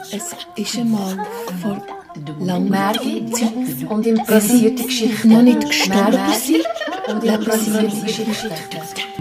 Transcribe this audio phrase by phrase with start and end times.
[0.00, 1.26] Es ist einmal
[1.62, 1.80] vor
[2.40, 5.28] langer Zeit und improvisierte Geschichten.
[5.28, 6.66] noch nicht gestorben sind.
[7.06, 9.19] und improvisierte Geschichten.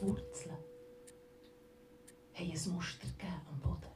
[0.00, 0.56] Die Wurzeln
[2.34, 3.94] haben ein Muster gegeben am Boden.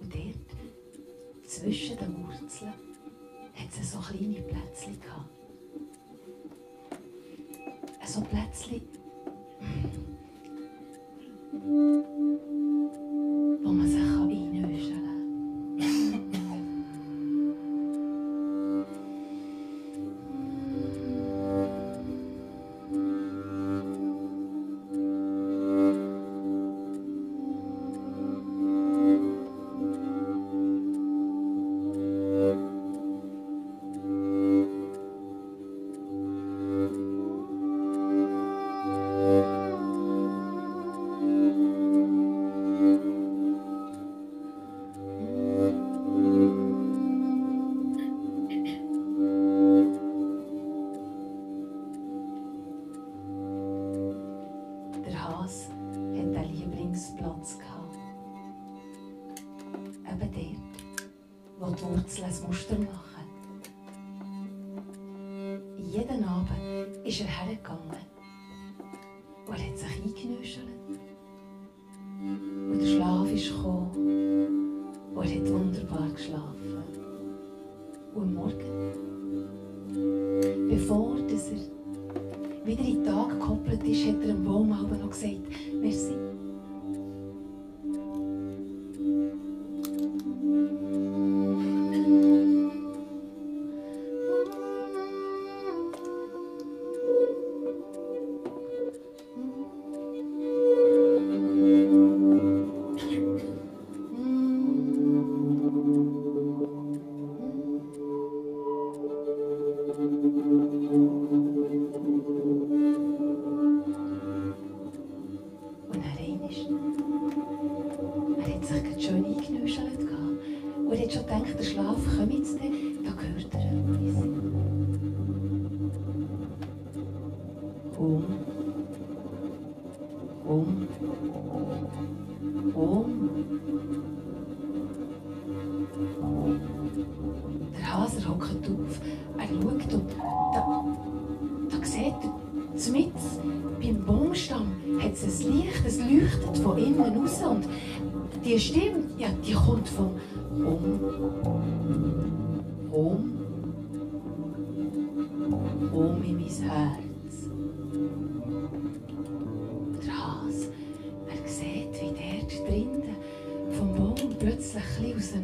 [0.00, 2.72] Und dort, zwischen den Wurzeln,
[3.54, 5.30] hat es so kleine Plätzchen gehabt.
[8.06, 8.82] So Plätzchen,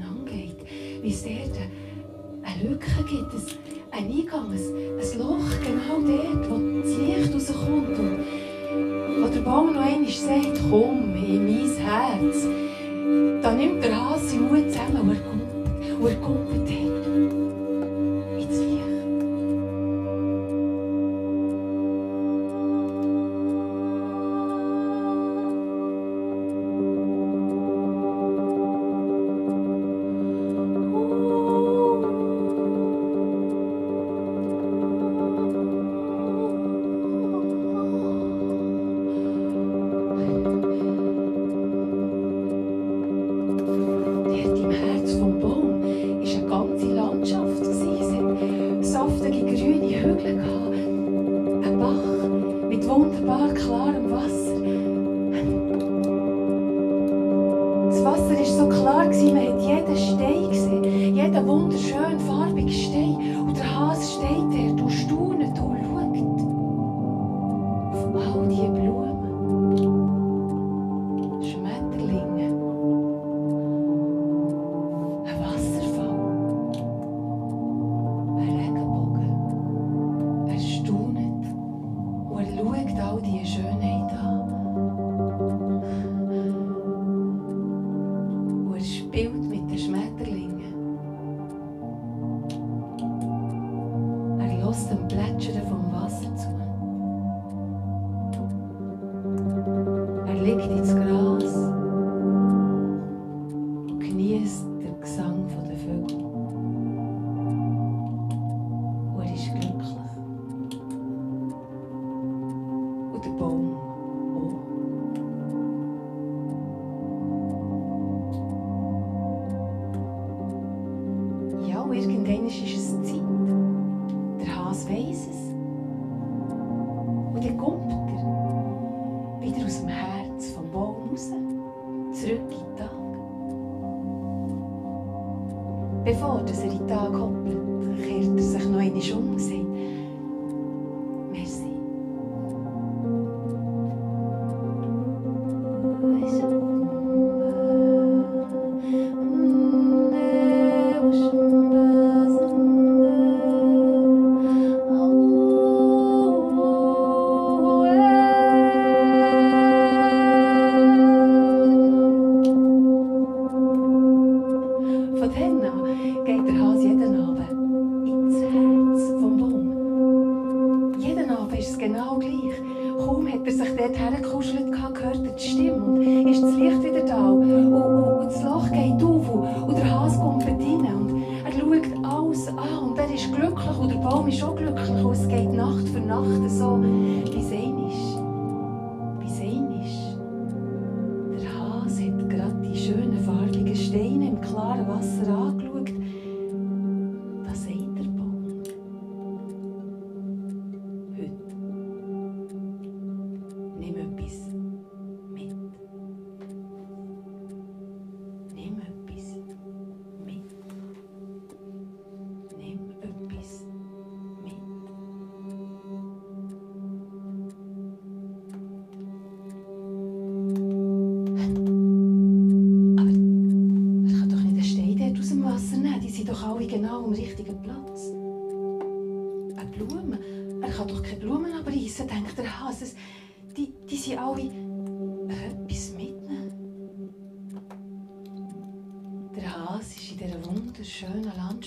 [0.09, 0.57] angeht.
[1.03, 1.59] Wie es dort
[2.43, 3.33] eine Lücke gibt,
[3.91, 7.99] ein Eingang, ein Loch, genau dort, wo das Licht rauskommt.
[7.99, 12.47] Und wo der Baum noch einmal sagt, komm in mein Herz,
[13.43, 16.86] dann nimmt der Hase Mut zusammen und er kommt, und er kommt dort.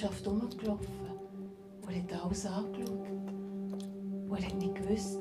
[0.02, 0.88] Mannschaft herumgelaufen
[1.82, 3.10] und hat alles angeschaut.
[4.30, 5.18] Und er hat nicht gewusst.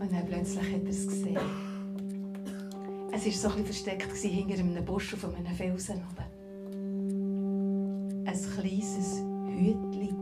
[0.00, 1.38] Und dann plötzlich hat er es gesehen.
[3.12, 6.26] Es war so etwas versteckt hinter einem Busch auf einem Felsen oben.
[8.26, 10.16] Ein kleines Hütchen.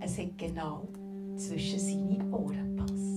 [0.00, 0.88] Es hat genau
[1.36, 3.13] zwischen seine Ohren gepasst.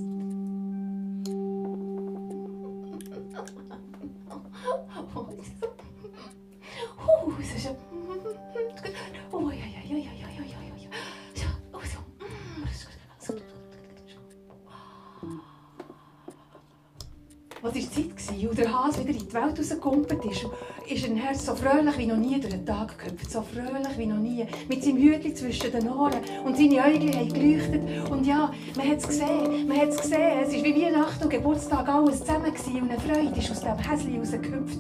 [18.78, 20.46] Hase wieder in die Welt rausgekumpelt ist,
[20.88, 23.32] ist ein Herz so fröhlich wie noch nie durch den Tag gehüpft.
[23.32, 24.46] So fröhlich wie noch nie.
[24.70, 26.22] Mit seinem Hütchen zwischen den Ohren.
[26.46, 27.82] Und seine Augen haben geleuchtet.
[28.10, 29.68] Und ja, man hat es gesehen.
[29.68, 30.40] Man hat es gesehen.
[30.44, 32.54] Es war wie Weihnachten und Geburtstag alles zusammen.
[32.54, 32.82] Gewesen.
[32.82, 34.80] Und eine Freude ist aus dem Häschen rausgehüpft.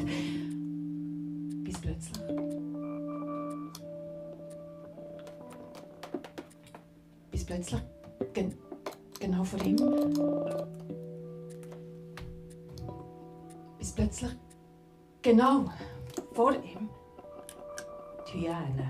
[1.63, 2.23] Bis plötzlich.
[7.31, 7.81] Bis plötzlich.
[8.33, 8.53] Gen
[9.19, 9.77] genau vor ihm
[13.77, 14.31] bis plötzlich
[15.21, 15.65] genau
[16.33, 16.89] vor ihm
[18.27, 18.89] die Hyäne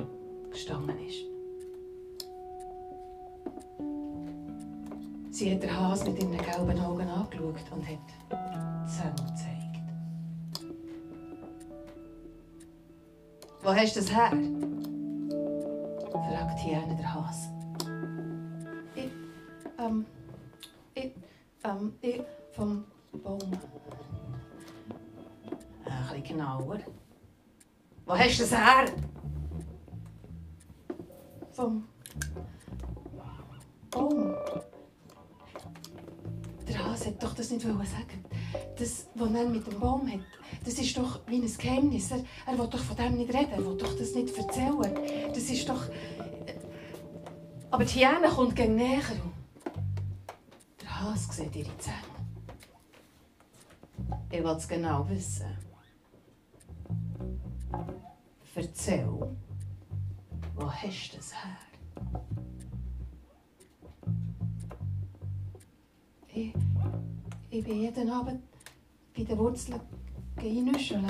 [0.50, 1.24] gestanden ist.
[5.32, 9.58] Sie hat den Hase mit ihren gelben Augen angeschaut und hat Zähne gezeigt.
[13.62, 14.32] Wo hast du das her?
[16.12, 17.50] fragt Hyäne der Hase.
[18.96, 19.12] Ich,
[19.78, 20.06] ähm,
[20.96, 21.12] ich,
[21.64, 22.22] ähm, ich
[22.54, 22.84] vom
[23.24, 23.52] Baum.
[25.90, 26.80] Ein bisschen genauer.
[28.06, 28.86] Wo hast du das her?
[31.52, 31.88] Vom
[33.90, 34.36] Baum.
[36.68, 38.26] Der Hase hat doch das nicht sagen.
[38.78, 40.20] Das, was er mit dem Baum hat,
[40.64, 42.12] das ist doch wie ein Geheimnis.
[42.12, 44.94] Er, er will doch von dem nicht reden, er will doch das nicht erzählen.
[45.30, 45.84] Das ist doch...
[47.72, 49.02] Aber die Hyäne kommt gegen näher.
[50.82, 51.96] Der Hase sieht ihre Zähne.
[54.30, 55.67] Ich will es genau wissen.
[58.56, 59.08] Erzähl,
[60.56, 61.58] wo hast du das her?
[66.34, 66.54] Ich,
[67.52, 68.42] ich bin jeden Abend
[69.16, 69.80] bei den Wurzeln
[70.38, 71.06] reinnuscheln.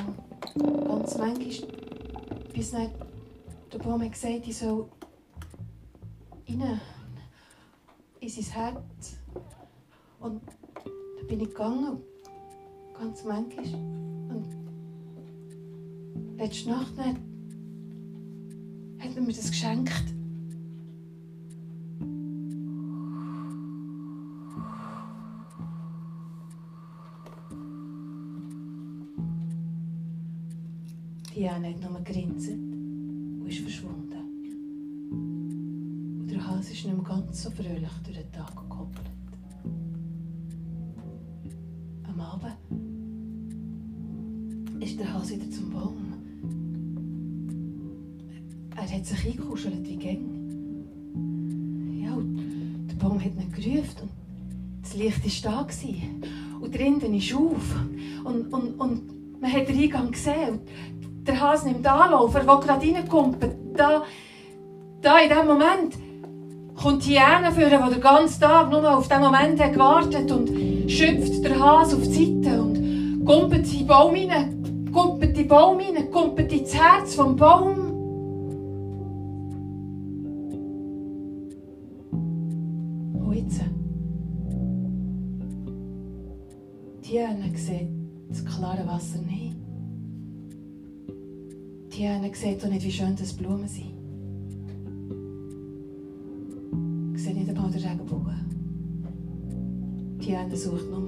[0.85, 1.69] Ganz manchmal,
[2.53, 2.91] bis dann
[3.71, 4.89] der Baum hat gesagt, ich soll
[6.49, 6.81] rein
[8.19, 9.17] in sein Herz.
[10.19, 12.01] Und dann bin ich gegangen,
[12.93, 14.16] ganz manchmal.
[16.37, 17.17] Letzte Nacht dann
[18.99, 20.13] hat er mir das geschenkt.
[31.33, 34.13] Diana hat nur gegrinset und ist verschwunden.
[36.19, 39.09] Und der Hals ist nicht mehr ganz so fröhlich durch den Tag gekoppelt.
[42.03, 42.57] Am Abend
[44.83, 46.06] ist der Hals wieder zum Baum.
[48.89, 50.23] Er hat sich eingekuschelt wie gäng.
[52.01, 54.11] Ja, und der Baum hat ihn gerufen und
[54.81, 55.63] das Licht war da.
[55.63, 56.21] Gewesen.
[56.61, 57.75] Und drinnen ist auf.
[58.23, 60.51] Und, und, und man hat den Eingang gesehen.
[60.51, 63.37] Und der Hase nimmt Anlauf, er will gerade reinkommt.
[63.75, 64.03] Da,
[65.01, 65.97] da in dem Moment
[66.81, 70.49] kommt die Hyäne führen, die den ganzen Tag nur auf diesen Moment hat gewartet und
[70.89, 75.47] schöpft der Hase auf die Seite und kumpelt in den Baum rein, kumpelt in den
[75.49, 77.86] Baum rein, kumpelt ins Herz vom Baum.
[87.07, 87.87] Die Hyäne sieht
[88.27, 89.55] das klare Wasser nicht.
[91.93, 93.93] Die Hyäne sieht auch nicht, wie schön das Blumen sind.
[97.15, 98.35] Ich sehe nicht einmal den Regenbogen.
[100.21, 101.06] Die Hyäne sucht nur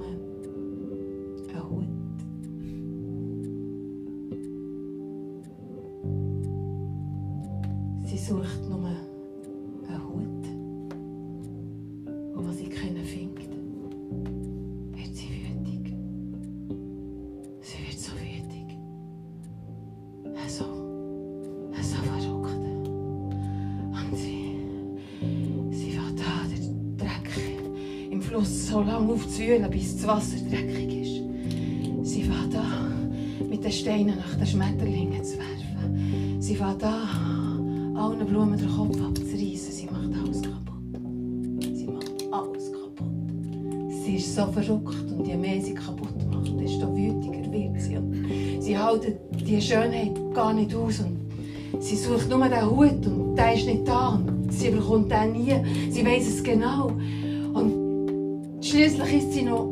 [29.40, 31.22] aufzuwühlen, bis das Wasser dreckig ist.
[32.02, 33.10] Sie fängt an,
[33.48, 36.40] mit den Steinen nach den Schmetterlingen zu werfen.
[36.40, 39.72] Sie fängt an, allen Blumen den Kopf abzureißen.
[39.72, 41.74] Sie macht alles kaputt.
[41.74, 44.04] Sie macht alles kaputt.
[44.04, 47.96] Sie ist so verrückt und je mehr sie kaputt macht, desto wütiger wird sie.
[47.96, 48.26] Und
[48.60, 51.00] sie hält die Schönheit gar nicht aus.
[51.00, 54.16] Und sie sucht nur den Hut und der ist nicht da.
[54.16, 55.54] Und sie bekommt den nie.
[55.90, 56.92] Sie weiß es genau.
[58.70, 59.69] Schließlich ist sie noch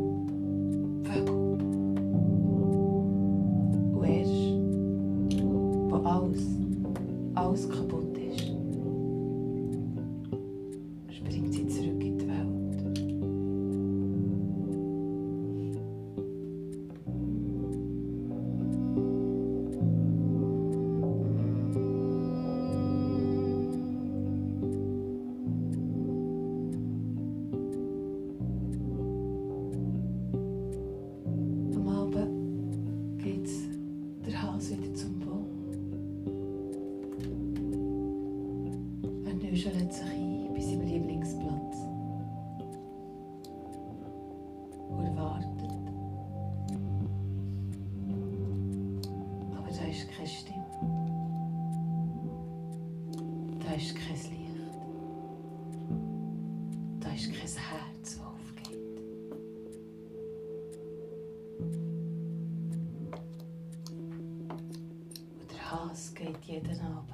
[66.61, 67.13] Jeden Abend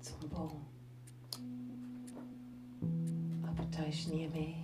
[0.00, 0.60] zum Baum.
[3.42, 4.63] Aber da ist nie mehr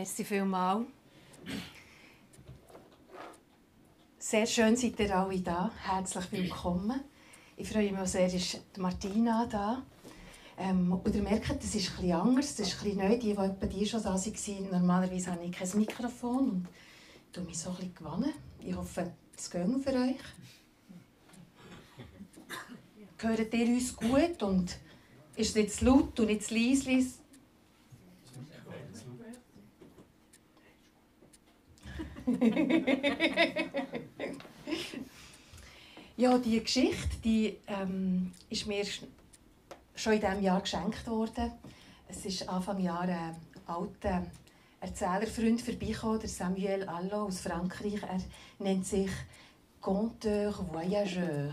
[0.00, 0.86] Merci vielmals.
[4.18, 5.70] Sehr schön seid ihr alle da.
[5.76, 7.00] Herzlich willkommen.
[7.58, 9.82] Ich freue mich sehr, ist Martina da.
[10.56, 13.10] Ähm, und ihr merkt, das ist etwas anders, das ist etwas neu.
[13.10, 16.68] Die, die etwa die schon da waren, normalerweise habe ich kein Mikrofon und
[17.26, 18.32] ich tue mich so ein bisschen gewonnen.
[18.58, 20.16] Ich hoffe, es geht für euch.
[23.18, 24.78] Hört ihr uns gut und
[25.36, 27.19] ist es nicht zu laut und nicht zu leise?
[36.20, 38.84] Ja, die Geschichte die, ähm, ist mir
[39.94, 41.52] schon in diesem Jahr geschenkt worden.
[42.08, 43.36] Es ist Anfang Jahr ein
[43.66, 44.26] alter
[44.80, 48.02] Erzählerfreund vorbeigekommen, der Samuel Allo aus Frankreich.
[48.02, 48.20] Er
[48.58, 49.10] nennt sich
[49.80, 51.52] Conteur Voyageur.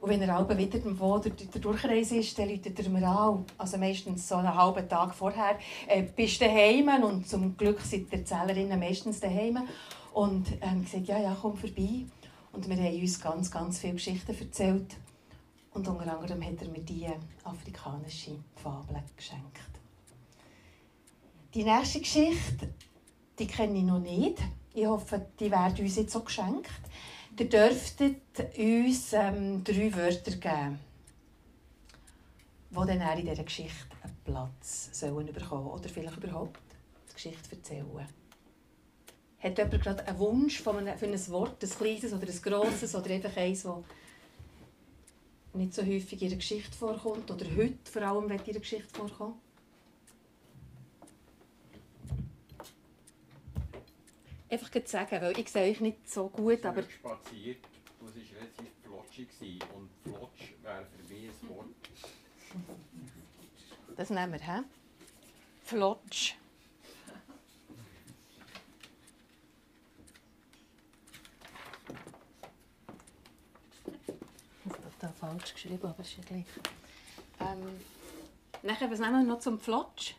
[0.00, 3.44] Und wenn er abends wieder irgendwo durch die Durchreise ist, dann ruft er mir an.
[3.58, 5.56] Also meistens so einen halben Tag vorher.
[5.86, 6.88] Äh, bist du daheim?
[7.04, 9.58] Und zum Glück sind die Erzählerinnen meistens daheim.
[10.12, 12.06] Und ähm, gesagt, ja, ja, komm vorbei.
[12.54, 14.94] Und wir haben uns ganz, ganz viele Geschichten erzählt.
[15.72, 19.58] Und unter anderem hat er mir diese afrikanische Fabel geschenkt.
[21.52, 22.72] Die nächste Geschichte,
[23.38, 24.38] die kenne ich noch nicht.
[24.72, 26.70] Ich hoffe, die werden uns jetzt so geschenkt.
[27.36, 28.22] Ihr dürftet
[28.56, 30.78] uns ähm, drei Wörter geben,
[32.70, 36.60] die dann in dieser Geschichte einen Platz sollen bekommen oder vielleicht überhaupt
[37.10, 38.06] die Geschichte erzählen.
[39.44, 43.36] Hat jemand gerade einen Wunsch für ein Wort, ein kleines oder ein grosses oder einfach
[43.36, 43.76] eins, das
[45.52, 49.36] nicht so häufig in der Geschichte vorkommt oder heute vor allem in der Geschichte vorkommt?
[54.54, 56.82] einfach sagen, weil ich sehe euch nicht so gut, aber...
[56.82, 57.58] spaziert
[58.00, 59.28] es war relativ flotschig
[59.74, 61.66] und flotsch wäre für mich ein Wort.
[63.96, 64.62] Das nehmen wir, hä?
[65.64, 66.34] Flotsch.
[74.66, 76.44] Ich habe da falsch geschrieben, aber ist ja gleich.
[77.40, 77.80] Ähm,
[78.62, 80.14] nachher, was nehmen wir noch zum Flotsch?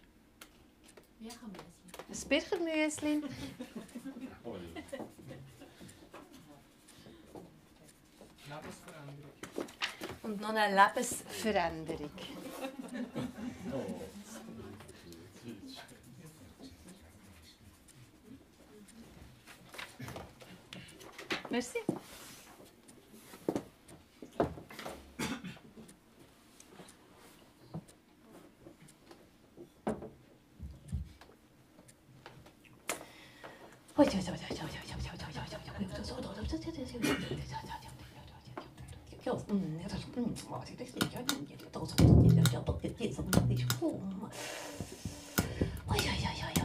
[1.21, 3.23] Ein Birchermüsli.
[10.23, 12.11] Und noch eine Lebensveränderung.
[21.49, 21.79] Merci.
[45.87, 46.64] 哎呀呀呀呀！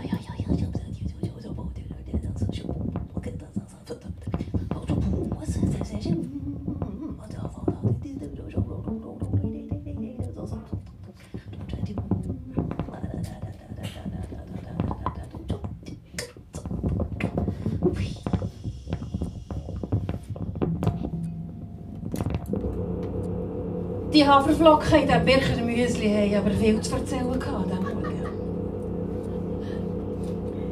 [24.20, 27.72] Die Haferflocken in diesem Bircher Müsli haben aber viel zu erzählen gehabt.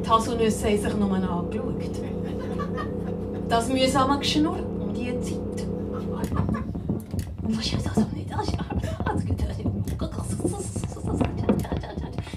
[0.05, 1.73] Die Haselnüsse haben sich nur angeschaut.
[3.49, 5.65] Das mühsame Geschnurr um diese Zeit.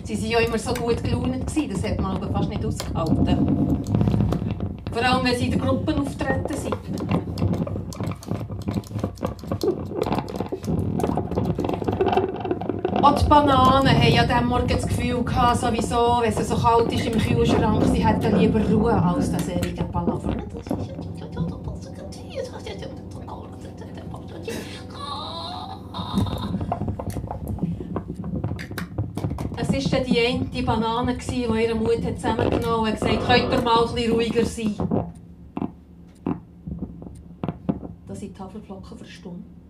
[0.04, 3.82] Sie waren ja immer so gut gelaunt, das hat man aber fast nicht ausgehalten.
[4.90, 6.81] Vor allem, wenn sie in der Gruppe auftreten sind.
[13.02, 16.92] Auch die Bananen haben ja diesen Morgen das Gefühl gehabt, sowieso, wenn es so kalt
[16.92, 20.36] ist im Kühlschrank, sie hätten lieber Ruhe als das ewige Palaver.
[29.56, 33.62] Es war die eine Banane, die ihre Mut zusammengenommen hat und gesagt hat, könnt ihr
[33.62, 34.76] mal ein ruhiger sein.
[38.06, 39.61] Da sind die Haferflocken verstummt.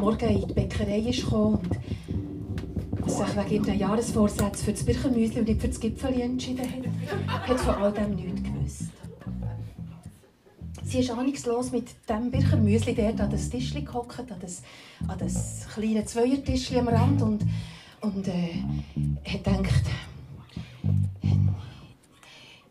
[0.00, 1.60] Morgen in die Bäckerei ist und
[3.06, 7.60] sich wegen ihren Jahresvorsätzen für das Birchenmüsli und nicht für das Gipfeli entschieden hat, hat
[7.60, 8.84] von all dem nichts gewusst.
[10.84, 14.62] Sie ist ahnungslos mit dem Birchenmüsli dort an das Tischchen gehockt, an das,
[15.06, 17.44] an das kleine Zweiertischchen am Rand und,
[18.00, 18.54] und äh,
[19.26, 19.84] hat gedacht,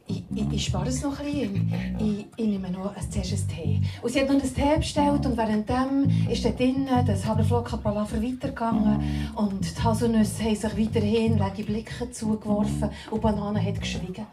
[0.10, 1.74] ich, ich, ich spare es noch ein bisschen.
[2.00, 3.82] Ich, ich nehme noch ein, zuerst Tee.
[4.02, 9.32] Und sie hat noch einen Tee bestellt und währenddem ist dort drinnen das Haferflocken-Palaver weitergegangen
[9.36, 14.26] und die Haselnüsse haben sich weiterhin leere Blicke zugeworfen und die Banane hat geschwiegen.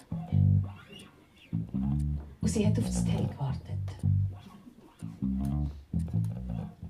[2.40, 3.76] Und sie hat auf das Tee gewartet.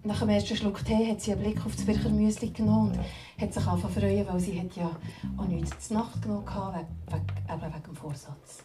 [0.06, 3.52] Nach dem ersten Schluck Tee hat sie einen Blick auf das Birchermüsli genommen und hat
[3.52, 4.90] sich angefangen zu freuen, weil sie hat ja
[5.36, 8.62] auch nichts zur Nacht genommen hatte, wegen, wegen, eben wegen dem Vorsatz.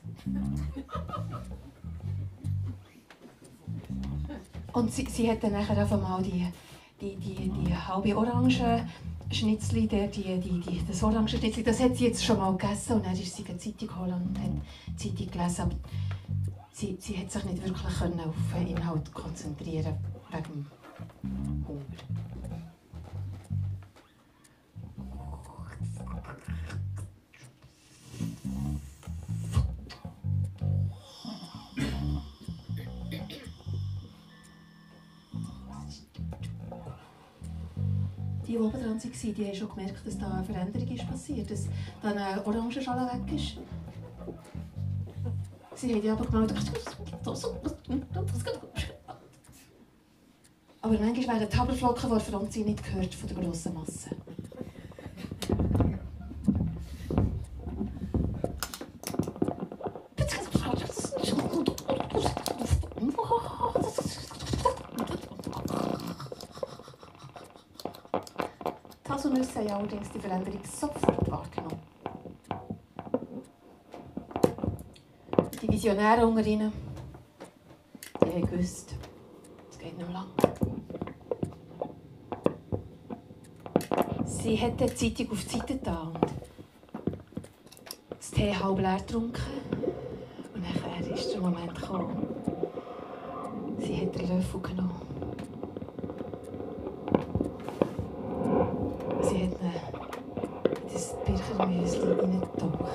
[4.72, 6.48] Und sie, sie hat dann einfach mal die,
[7.02, 8.86] die, die, die halbe Orange
[9.32, 13.06] Schnitzli, der, die, die, die, das Orangenschnitzli, das hat sie jetzt schon mal gegessen und
[13.06, 14.52] dann ist sie eine Zeitung holen und hat
[14.88, 15.62] die Zeitung gelesen.
[15.62, 15.76] Aber
[16.72, 19.98] sie, sie hat sich nicht wirklich können auf den Inhalt konzentrieren
[20.32, 20.68] wegen
[21.72, 21.86] Hunger.
[38.46, 41.50] Die, die oben dran waren, die haben schon gemerkt, dass da eine Veränderung ist passiert,
[41.50, 41.68] dass
[42.02, 43.58] da eine Orangenschale weg ist.
[45.76, 46.58] Sie haben die aber gemeldet.
[50.84, 54.10] Aber manchmal werden die Haberflocken, die Franzi nicht gehört von der grossen Masse.
[69.06, 71.80] Die Haselnüsse haben allerdings die Veränderung sofort wahrgenommen.
[75.62, 76.74] Die Visionäre unter ihnen,
[78.26, 78.96] die haben gewusst,
[79.70, 80.26] es geht nicht mehr lang.
[84.62, 86.18] Sie hat die Zeitung auf die Seite getan und
[88.12, 89.42] das Tee halb leer getrunken.
[90.54, 92.28] Und nachher ist der Moment gekommen.
[93.80, 95.02] Sie hat den Löffel genommen.
[99.24, 99.74] Sie hat ihn
[100.86, 102.86] in das Birchermüsli reingetaucht.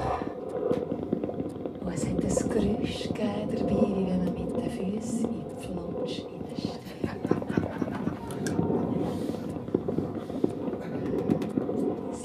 [1.81, 5.67] Und es hat ein Geräusch gegeben dabei, wie wenn man mit den Füßen in die
[5.67, 6.87] Flutsch reinsteckt.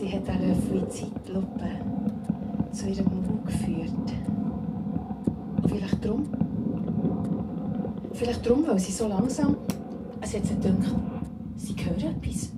[0.01, 1.69] Sie hat den Löffel in die Zeitlupe
[2.71, 4.13] zu ihrem Mund geführt.
[5.67, 6.23] Vielleicht darum.
[8.13, 9.55] Vielleicht darum, weil sie so langsam.
[10.19, 10.93] Es hat sie gedacht,
[11.55, 12.51] sie hören etwas.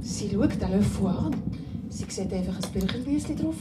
[0.00, 1.34] Sie schaut den Löffel an.
[1.88, 3.56] Sie sieht einfach ein Birchermüsli drauf.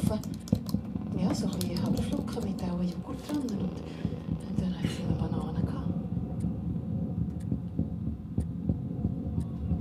[1.20, 3.38] Ja, so ein bisschen Haferflocken mit auch Joghurt dran.
[3.38, 5.93] Und, und dann hat sie eine Banane gehabt.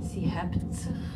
[0.01, 1.06] Sie hebt sich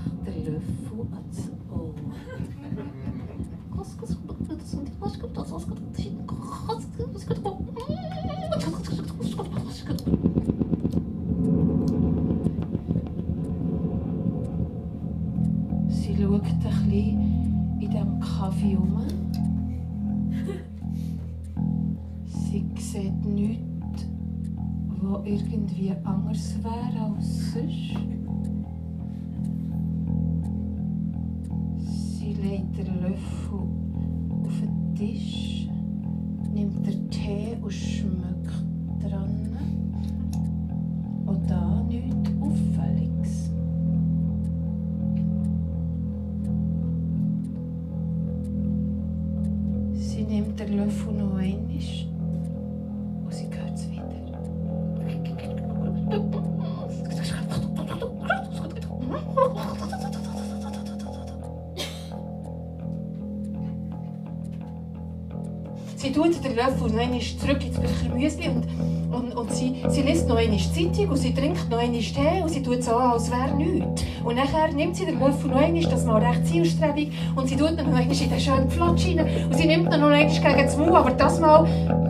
[67.02, 67.78] einmal zurück ins
[68.14, 68.66] Müsli und,
[69.14, 72.50] und, und sie, sie liest noch einmal Zeitung und sie trinkt noch einmal Tee und
[72.50, 74.04] sie tut so, als wäre nichts.
[74.24, 77.76] Und nachher nimmt sie den Löffel noch einmal, das mal recht zielstrebig, und sie tut
[77.76, 80.96] noch einmal in den schönen Flatsch rein und sie nimmt noch einmal gegen das Maul,
[80.96, 82.01] aber das Mal...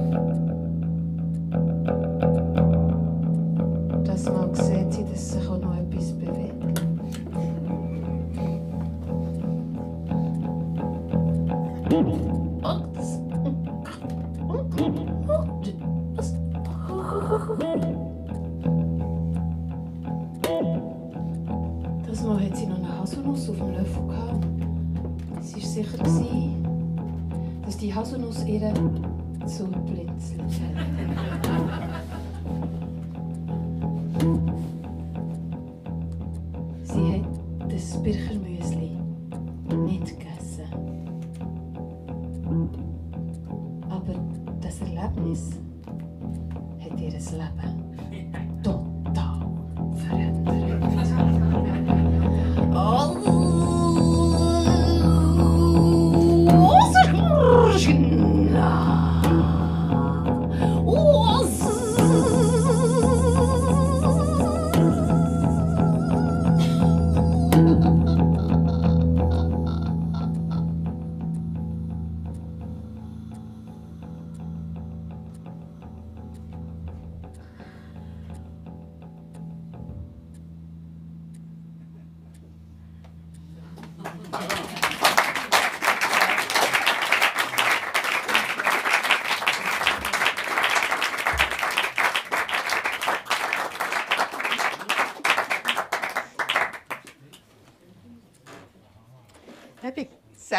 [47.14, 48.51] hat ihr Leben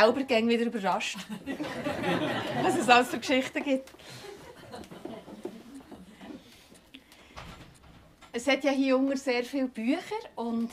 [0.02, 1.18] selber gern wieder überrascht,
[2.62, 3.90] was es alles für Geschichten gibt.
[8.32, 10.70] Es hat ja hier unten sehr viele Bücher und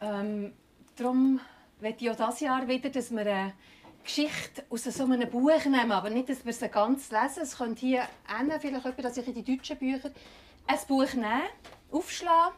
[0.00, 0.52] ähm,
[0.96, 1.40] darum
[1.80, 3.52] möchte ich auch dieses Jahr wieder, dass wir eine
[4.04, 7.42] Geschichte aus so einem Buch nehmen, aber nicht, dass wir sie ganz lesen.
[7.42, 10.10] Es könnte hier hinten vielleicht jemand, dass ich in die deutschen Bücher
[10.66, 11.42] ein Buch nehmen,
[11.90, 12.54] aufschlagen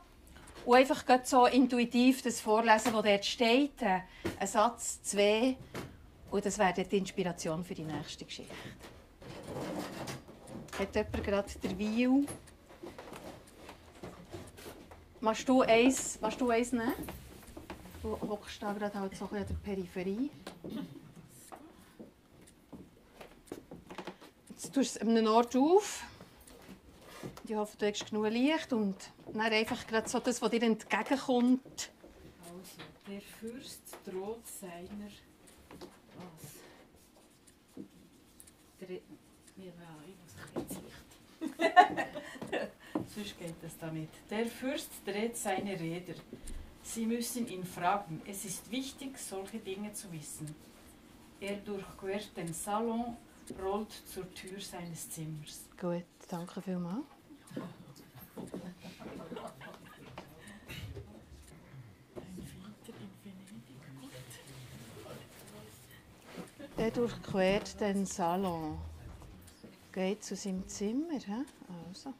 [0.64, 3.82] und einfach so intuitiv das vorlesen, was dort steht.
[3.82, 4.00] Äh,
[4.38, 5.56] Ein Satz, zwei.
[6.30, 8.54] Und das wäre die Inspiration für die nächste Geschichte.
[10.78, 12.26] Hat jemand gerade der Wein?
[15.20, 16.92] Machst du eins, machst du eins nehmen?
[18.02, 20.30] Du hockst da gerade halt so an der Peripherie.
[24.50, 26.02] Jetzt tust du es an einem Ort auf.
[27.46, 28.96] Ich hoffe, du hast genug Licht und
[29.32, 31.90] dann einfach gerade so das, was dir entgegenkommt.
[32.42, 35.10] Also, der Fürst droht seiner.
[36.16, 36.52] Was?
[38.80, 39.00] Dre
[39.56, 39.72] ja,
[40.08, 41.74] ich muss ein Licht.
[43.14, 44.08] Sonst geht das damit.
[44.30, 46.14] Der Fürst dreht seine Räder.
[46.82, 48.20] Sie müssen ihn fragen.
[48.26, 50.54] Es ist wichtig, solche Dinge zu wissen.
[51.40, 53.16] Er durchquert den Salon,
[53.62, 55.64] rollt zur Tür seines Zimmers.
[55.80, 57.04] Gut, danke vielmals.
[66.76, 68.78] Er durchquert den Salon.
[69.92, 71.18] Geht zu seinem Zimmer.
[71.18, 71.44] hä?
[71.88, 72.12] Also.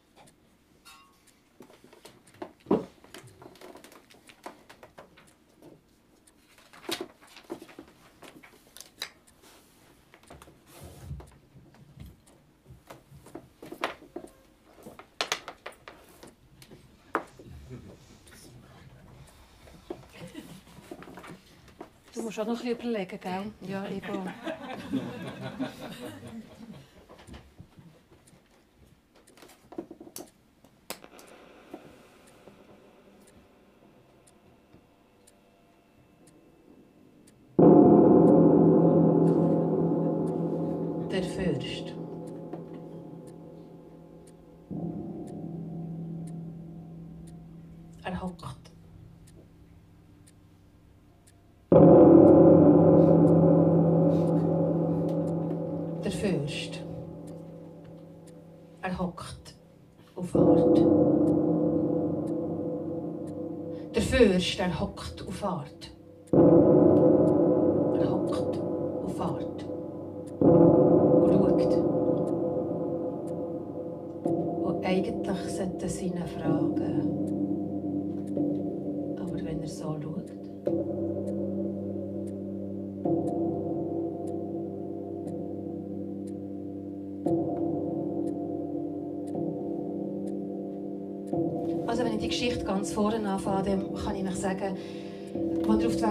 [22.37, 23.53] Auch noch ein bisschen überlegen, gell?
[23.68, 24.27] Ja, ich auch.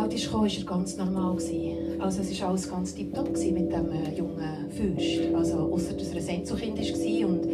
[0.08, 1.36] die Welt kam, war er ganz normal.
[1.36, 2.02] Gewesen.
[2.02, 5.34] Also es war alles ganz tiptop mit dem äh, jungen Fürst.
[5.36, 7.48] Also außer dass er ein Einzelkind war und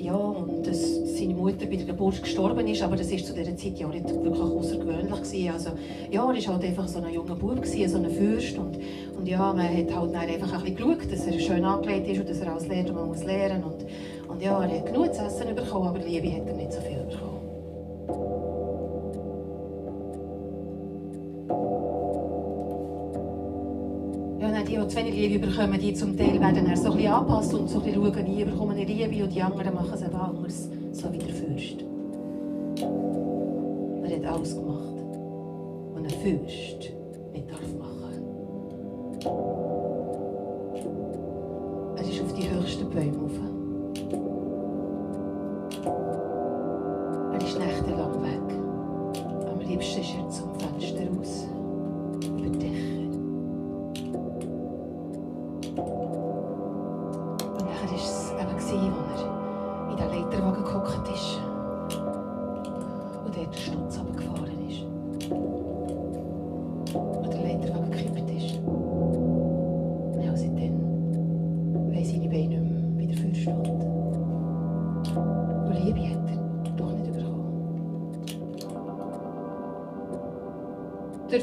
[0.00, 0.80] ja, und dass
[1.18, 4.08] seine Mutter bei der Geburt gestorben ist, aber das war zu dieser Zeit ja nicht
[4.08, 5.50] wirklich außergewöhnlich gewesen.
[5.50, 5.70] Also
[6.10, 8.78] ja, er war halt einfach so ein junger Bub, gewesen, so ein Fürst und,
[9.18, 12.30] und ja, man hat halt einfach ein bisschen geschaut, dass er schön angelegt ist und
[12.30, 13.86] dass er alles lernt, was man muss lernen und,
[14.28, 16.99] und ja, er hat genug zu essen bekommen, aber Liebe hat er nicht so viel
[24.90, 27.78] zu wenig Liebe bekommen, die zum Teil werden dann so ein bisschen angepasst und so
[27.78, 31.12] ein bisschen schauen, wie bekommen eine Liebe und die anderen machen es eben anders, so
[31.12, 31.84] wie der Fürst.
[34.02, 35.04] Er hat alles gemacht,
[35.94, 36.92] was ein Fürst
[37.32, 38.24] nicht darf machen.
[41.96, 43.39] Er ist auf die höchsten Bäume rauf.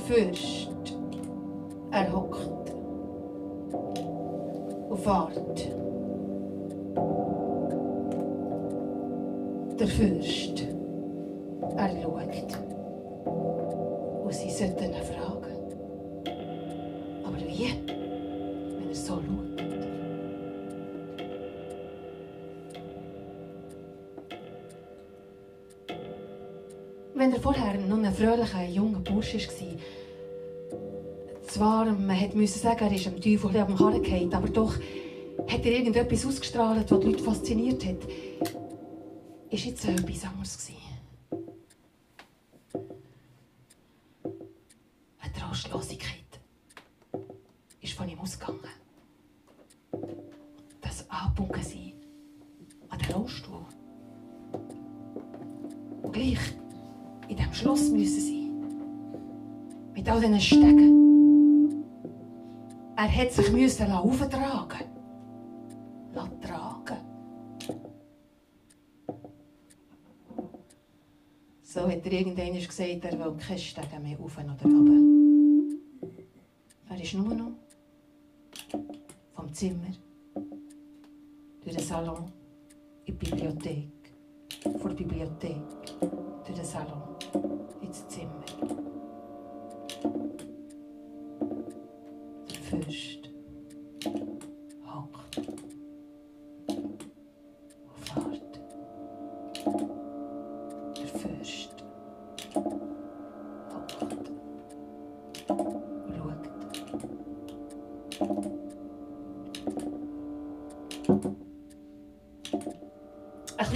[0.08, 0.70] Fürst,
[1.92, 2.72] er hockt
[4.90, 5.68] und fährt.
[9.78, 10.66] Der Fürst,
[11.76, 12.58] er schaut.
[14.24, 15.58] Und sie sollten ihn fragen.
[17.26, 17.74] Aber wie?
[18.80, 19.48] Wenn er so schaut.
[27.14, 29.97] Wenn er vorher noch ein fröhlicher, junger Bursch war,
[31.58, 34.76] zwar, man hat müssen sagen, er ist am Teufel am Karren gefallen, aber doch
[35.48, 37.98] hat er irgendetwas ausgestrahlt, was die Leute fasziniert hat.
[39.50, 40.87] Ist jetzt etwas anderes gewesen.
[63.80, 64.88] Müssen auftragen
[66.14, 66.42] lassen.
[66.42, 66.98] tragen.
[71.62, 76.10] So hat er irgendwann gesagt, er will keine Stege mehr auf oder runter.
[76.90, 77.52] Er ist nur noch
[79.36, 79.94] vom Zimmer
[81.64, 82.32] durch den Salon
[83.06, 83.92] in die Bibliothek.
[84.80, 85.62] Vor der Bibliothek
[86.00, 87.16] durch den Salon
[87.82, 88.44] ins Zimmer.
[92.50, 93.37] Der Fürst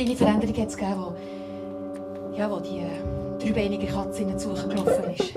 [0.03, 5.13] kleine Veränderung hat es gegeben, wo, ja, wo die äh, dreibeinige Katze ihnen zu gelaufen
[5.15, 5.33] ist.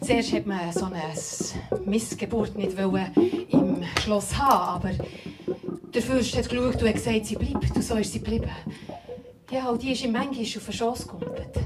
[0.00, 4.90] Zuerst hat man so eine Missgeburt nicht im Schloss haben, aber
[5.92, 7.74] der Fürst hat geschaut und hat gesagt, sie bleibt.
[7.74, 8.50] Und so ist sie geblieben.
[9.50, 11.58] Ja, und die ist ihm manchmal auf den Schoss gehumpelt.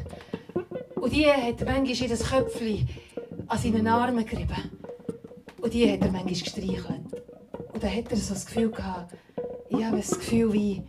[0.94, 2.88] Und die hat manchmal in das Köpfchen
[3.46, 4.70] an seinen Armen gerieben.
[5.60, 7.22] Und die hat er manchmal gestreichelt.
[7.74, 9.14] Und dann hat er so das Gefühl gehabt,
[9.68, 10.82] ich habe das Gefühl wie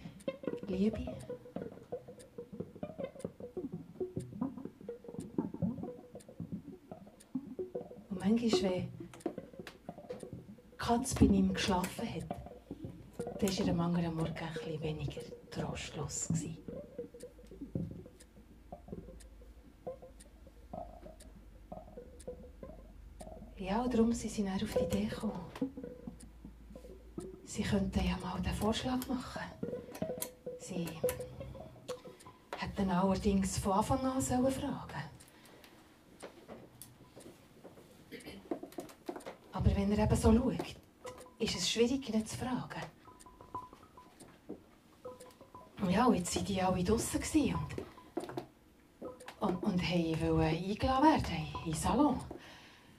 [0.67, 1.06] Liebe.
[11.07, 12.37] Katze bei ihm geschlafen hat,
[13.39, 16.27] dann war er am anderen Morgen bisschen weniger trostlos.
[16.27, 16.57] gewesen.
[23.57, 25.39] Ja, darum sind sie dann auf die Idee gekommen.
[27.45, 29.41] Sie könnten ja mal den Vorschlag machen.
[30.59, 30.87] Sie
[32.57, 35.03] hätten allerdings von Anfang an sollen fragen
[39.53, 40.86] Aber wenn er eben so schaut,
[41.77, 42.81] schwierig, ihn zu fragen.
[45.87, 47.57] Ja, jetzt waren die alle draußen und,
[49.39, 52.19] und, und wollen eingeladen werden in den Salon.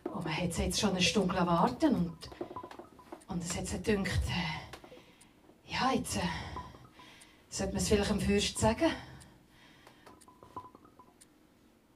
[0.05, 2.31] Und man hat sie jetzt schon eine Stunde warten und,
[3.27, 6.21] und es hat sich gedacht, äh, ja, jetzt äh,
[7.51, 8.93] sollte man es vielleicht dem Fürst sagen.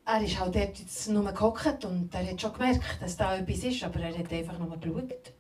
[0.05, 3.59] er ist halt dort jetzt nur gehockt und er hat schon gemerkt, dass da etwas
[3.59, 5.33] ist, aber er hat einfach nur geschaut.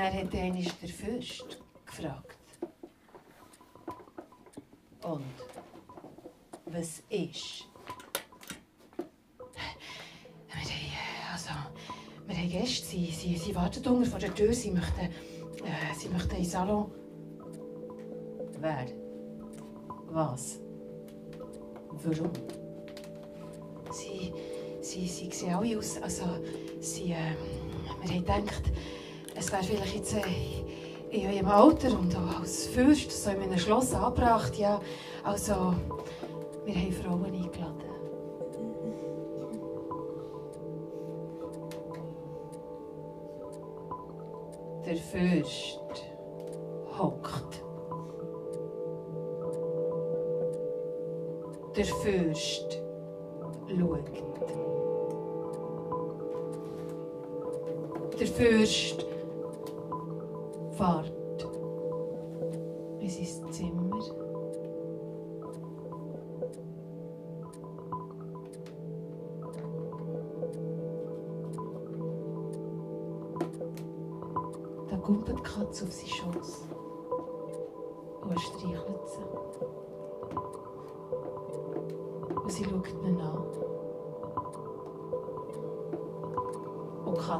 [0.00, 2.38] Er hat einmal der Fürst gefragt.
[5.02, 5.24] Und
[6.66, 7.66] was ist?
[10.48, 11.50] Wir haben, also,
[12.26, 16.08] wir haben Gäste, sie, sie, sie warten unten vor der Tür, sie möchten, äh, sie
[16.08, 16.90] möchten in den Salon.
[18.58, 18.86] Wer?
[20.08, 20.60] Was?
[21.90, 22.32] Warum?
[23.90, 24.32] Sie,
[24.80, 26.24] sie, sie sehen alle aus, also,
[26.80, 27.34] sie, äh,
[28.02, 28.62] wir haben gedacht,
[29.40, 30.20] es wäre vielleicht jetzt äh,
[31.10, 34.80] in eurem Alter und auch als Fürst so in einem Schloss angebracht, ja,
[35.24, 35.74] also,
[36.64, 37.39] wir haben Frauen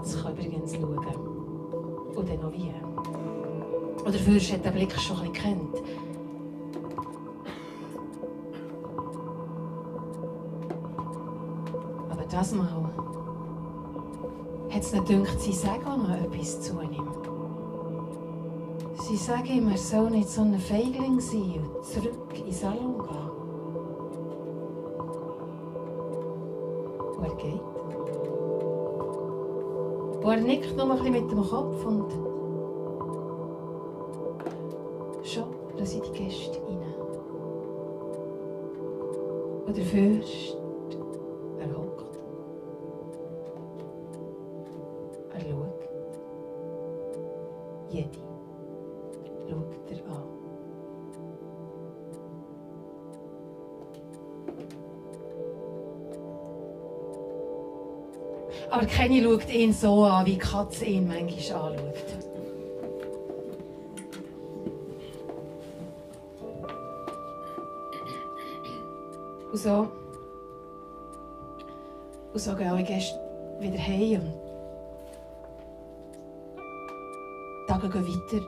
[0.00, 0.96] Katze kann übrigens schauen.
[2.16, 2.72] Und dann noch wie.
[4.04, 5.82] Und der Fürst hat den Blick schon ein bisschen gekannt.
[12.10, 12.90] Aber das Mal
[14.70, 17.06] hat es nicht gedacht, sie sagen auch noch etwas zu ihm.
[19.02, 22.98] Sie sagen ihm, er soll nicht so ein Feigling sein und zurück in den Salon
[22.98, 23.30] gehen.
[27.16, 27.79] Und er geht.
[30.22, 32.12] Und er nickt noch ein bisschen mit dem Kopf und
[35.24, 35.44] schon
[35.78, 36.82] lassen die Gäste rein.
[39.66, 39.84] Und der
[59.00, 61.78] Keine schaut ihn so an, wie die Katze ihn manchmal anschaut.
[69.50, 69.88] Und so,
[72.34, 73.18] und so gehen alle Gäste
[73.58, 74.34] wieder heim und
[77.62, 78.46] die Tage gehen weiter.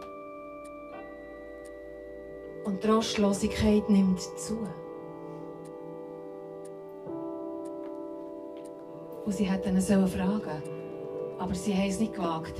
[2.66, 4.68] Und die Rastlosigkeit nimmt zu.
[9.32, 10.62] Und sie hätten ihn fragen
[11.38, 12.52] aber sie haben es nicht gewagt.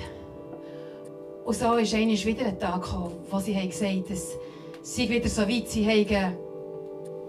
[1.45, 4.39] Und so ist einmal wieder ein Tag gekommen, wo sie gesagt haben, es
[4.81, 6.35] sei wieder so weit, sie haben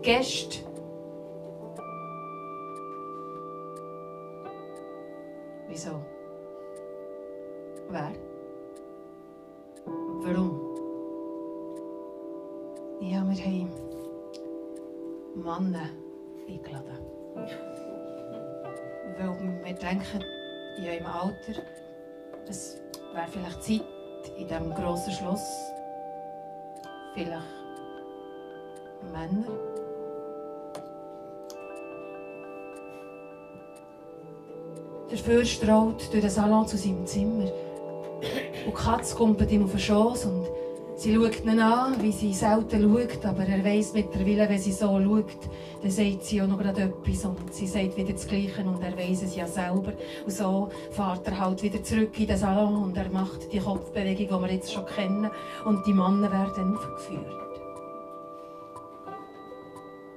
[0.02, 0.60] Gäste.
[35.64, 37.52] Strahlt durch den Salon zu seinem Zimmer.
[38.66, 40.46] Und die Katze kommt ihm auf den Schoß und
[40.96, 45.00] sie schaut ihn an, wie sie selten schaut, aber er weiss mittlerweile, wenn sie so
[45.02, 45.50] schaut,
[45.82, 48.98] dann sagt sie auch noch gerade etwas und sie sagt wieder das Gleiche und er
[48.98, 49.94] weiss es ja selber.
[50.26, 54.40] Und so fährt er halt wieder zurück in den Salon und er macht die Kopfbewegung,
[54.40, 55.30] die wir jetzt schon kennen
[55.66, 57.28] und die Männer werden aufgeführt.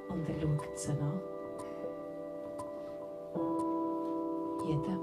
[0.08, 1.20] Und er schaut sie an.
[4.66, 4.95] Jeder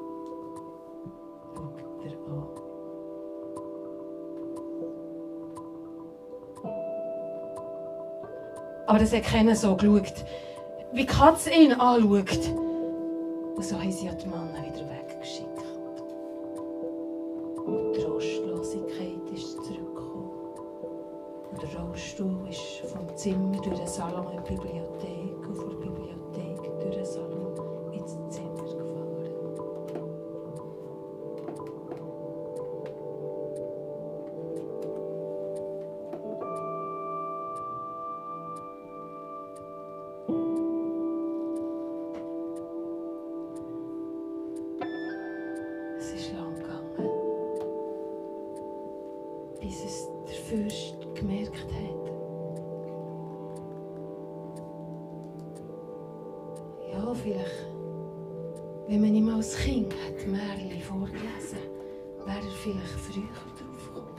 [8.94, 10.24] Aber das hat so geschaut,
[10.92, 12.54] wie die Katze ihn anschaut.
[13.56, 15.64] Und so haben sie ja die Männer wieder weggeschickt.
[17.66, 20.30] Und die Rastlosigkeit ist zurückgekommen.
[21.50, 24.93] Und der Rollstuhl ist vom Zimmer durch den Salon in die Bibliothek
[50.28, 52.12] der Fürst gemerkt hat,
[56.92, 57.68] ja, vielleicht,
[58.88, 63.24] wenn man ihm als Kind hat Märchen vorgelesen hätte, wäre er vielleicht früher
[63.58, 64.14] drauf gekommen.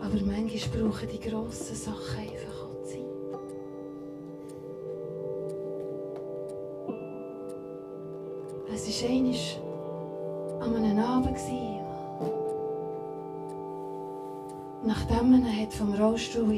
[0.00, 2.45] Aber manchmal brauchen die grossen Sachen einfach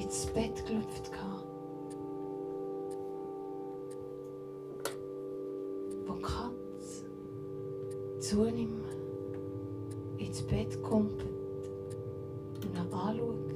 [0.09, 1.11] ins Bett gelüpft.
[6.07, 7.05] Wo die Katze
[8.19, 8.81] zu ihm
[10.17, 13.55] ins Bett kommt und ihn anschaut,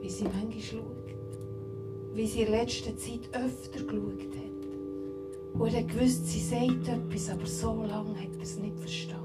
[0.00, 1.16] wie sie manchmal schaut,
[2.14, 5.60] wie sie in letzter Zeit öfter geschaut hat.
[5.60, 9.19] Und er gewusst, sie sagt etwas, aber so lange hat er es nicht verstanden.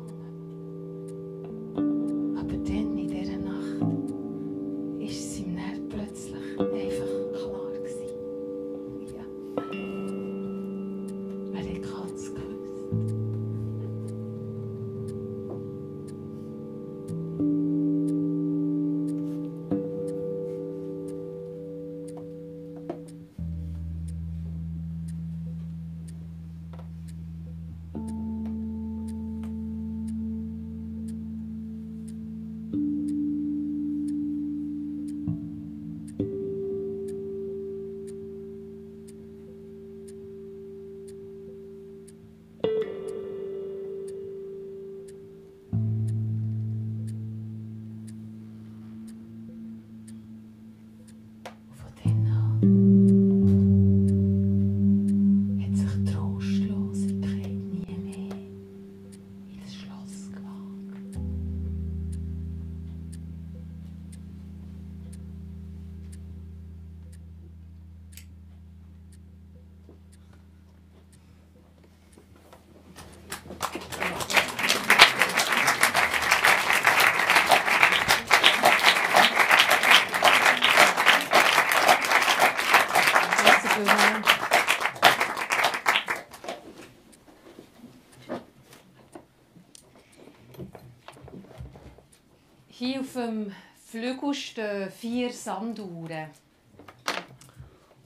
[92.78, 93.55] Hier auf dem
[93.86, 96.30] Flügel stehen vier Sanduhren.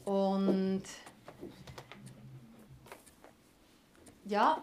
[0.05, 0.83] Und
[4.25, 4.61] ja,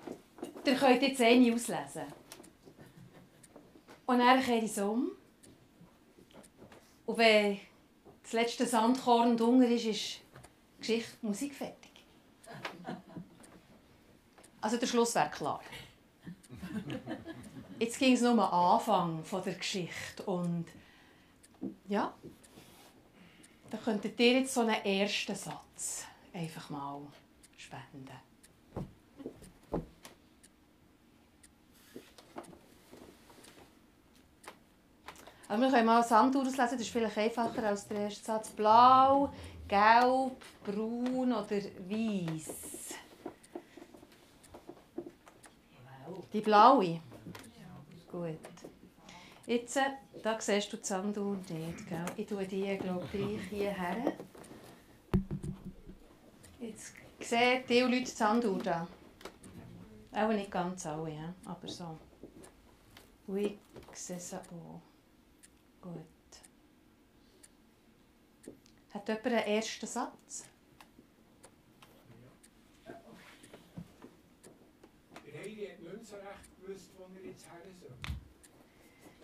[0.65, 2.05] ihr könnt jetzt eine auslesen.
[4.07, 5.11] Und dann kehre ich es um.
[7.07, 7.59] Und wenn
[8.23, 10.21] das letzte Sandkorn drunter ist, ist
[10.79, 11.91] Geschichte, Musik fertig.
[14.61, 15.61] Also der Schluss wäre klar.
[17.79, 20.65] Jetzt ging es nur am Anfang von der Geschichte und
[21.89, 22.15] ja,
[23.71, 27.03] da könntet ihr jetzt so einen ersten Satz einfach mal
[27.59, 28.09] spenden.
[35.49, 38.49] Aber wir können mal Sand auslesen, das ist vielleicht einfacher als der erste Satz.
[38.51, 39.33] Blau,
[39.69, 42.55] gelb, braun oder weiß.
[46.33, 47.01] Die blaue?
[48.17, 48.39] Gut.
[49.47, 49.91] Jetzt, äh,
[50.23, 51.87] da siehst du die Sanduhr nicht.
[51.87, 52.07] Gell?
[52.17, 54.15] Ich tue die, glaube gleich hierher.
[56.59, 58.89] Jetzt sehen die Leute die Sanduhr da.
[60.13, 61.35] Auch nicht ganz alle, ja?
[61.45, 61.99] aber so.
[63.37, 63.59] Ich
[63.93, 64.81] sehe sie auch.
[65.83, 65.93] Gut.
[68.95, 70.47] Hat jemand einen ersten Satz?
[72.87, 72.95] Der
[75.39, 77.76] Heidi hat nicht so recht gewusst, wo er jetzt her.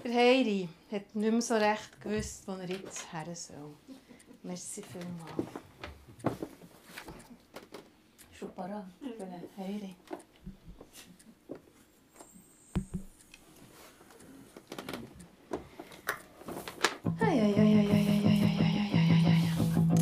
[0.05, 3.77] Der Heidi hat nicht mehr so recht gewusst, wo er jetzt her soll.
[4.43, 5.49] Merci vielmals.
[8.33, 9.95] Schon parat für den Heidi.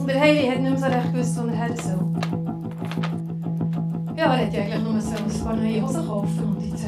[0.06, 2.06] Der Heidi hat nicht mehr so recht gewusst, wo er her soll.
[4.16, 6.86] Ja, er hat ja eigentlich nur so ein paar neue Hosen kaufen und jetzt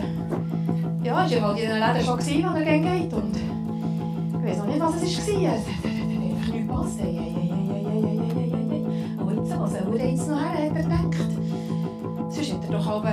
[1.12, 3.12] ja, ist ja halt in einem Lederschlag, wo er gerne geht.
[3.12, 5.54] Und ich weiß auch nicht, was es war.
[5.54, 7.00] Es hat einfach nichts gepasst.
[9.18, 11.16] Aber jetzt, was soll er jetzt noch her, hat er gedacht.
[12.32, 13.10] Sonst hat er doch aber...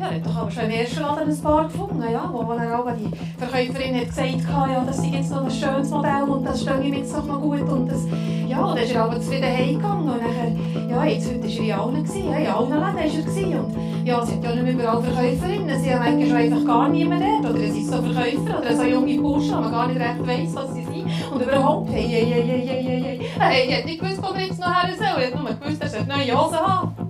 [0.00, 2.78] Ja, er doch aber schon im ersten Laden ein paar gefunden, ja, wo, wo er
[2.78, 6.44] auch die Verkäuferin hat gesagt hat, ja, das sei jetzt noch ein schönes Modell und
[6.44, 8.06] das stehe ihm jetzt noch gut und das...
[8.48, 10.88] Ja, dann ist er aber zufrieden heimgegangen und nachher...
[10.88, 13.08] Ja, jetzt heute war er in allen, gewesen, ja, in allen Läden war er.
[13.10, 13.58] Gewesen.
[13.60, 16.88] Und ja, es hat ja nicht mehr überall Verkäuferinnen, sie haben manchmal schon einfach gar
[16.88, 17.54] niemand dort.
[17.54, 20.54] Oder es sind so Verkäufer oder so junge Burschen, die man gar nicht recht weiss,
[20.54, 21.06] was sie sind.
[21.32, 23.20] Und überhaupt, hey, hey, hey, hey, hey, hey, hey.
[23.38, 25.22] Hey, ich hätte nicht gewusst, wo er jetzt noch her soll.
[25.22, 27.01] Ich hätte nur gewusst, er sollte neue Hosen haben.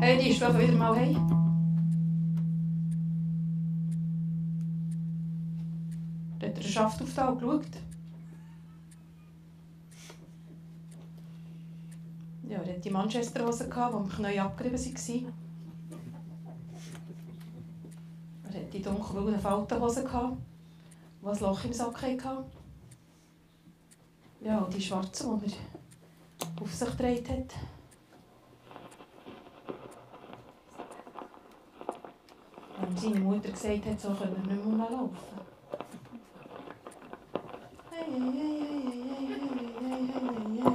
[0.00, 1.16] Hey, die schlafen wieder mal hey.
[6.38, 7.66] Da hat der Schaft auf da geschaut.
[12.48, 15.32] Ja, er hat die Manchesterhosen gehabt, die am Knie abgerieben waren.
[18.52, 20.36] Er hat die dunkelbraunen Faltenhosen gehabt,
[21.22, 22.63] die ein Loch im Sack hatten.
[24.44, 27.54] Ja, die schwarzen, die er auf sich gedreht hat.
[32.78, 35.16] Wenn seine Mutter gesagt hat, so können wir nicht mehr laufen.
[37.90, 40.74] Hey, hey, hey, hey, hey, hey, hey, hey, hey, hey.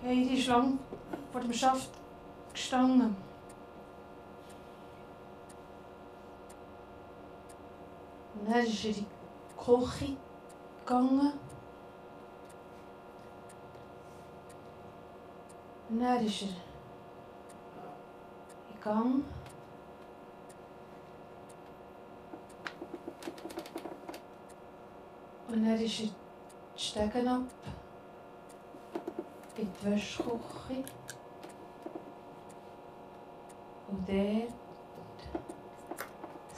[0.00, 0.78] Hey, die ist lang
[1.32, 1.90] vor dem Schaft
[2.52, 3.31] gestanden.
[8.42, 9.06] Und dann ist er in die
[9.56, 10.16] Küche
[10.80, 11.32] gegangen.
[15.88, 16.54] Und dann ist er in
[18.82, 19.24] Gang.
[25.46, 27.42] Und dann ist er die Stegen ab
[29.56, 30.84] in die Wäschküche.
[33.88, 34.61] Und dort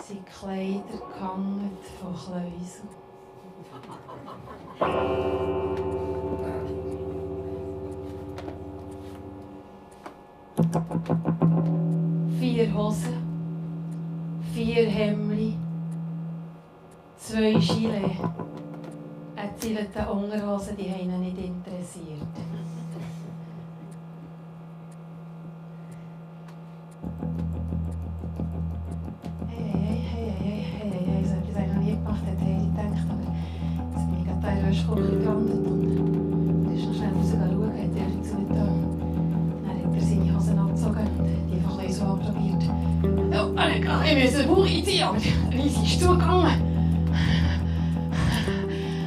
[0.06, 2.88] sind Kleider gehangen von Kleusel.
[12.38, 13.14] Vier Hosen,
[14.52, 15.56] vier Hemli,
[17.16, 18.10] zwei Gilet.
[19.36, 22.53] Erzählte Unterhosen, die haben ihn nicht interessiert.
[34.74, 34.88] Ist
[36.86, 38.74] noch schnell raus schauen, hat Tür zugetan.
[39.66, 42.62] Dann hat er seine Hosen angezogen und die einfach ein so anprobiert.
[43.30, 43.42] Ja,
[44.02, 46.56] er musste den Bauch einziehen, aber der Reis ist zugegangen.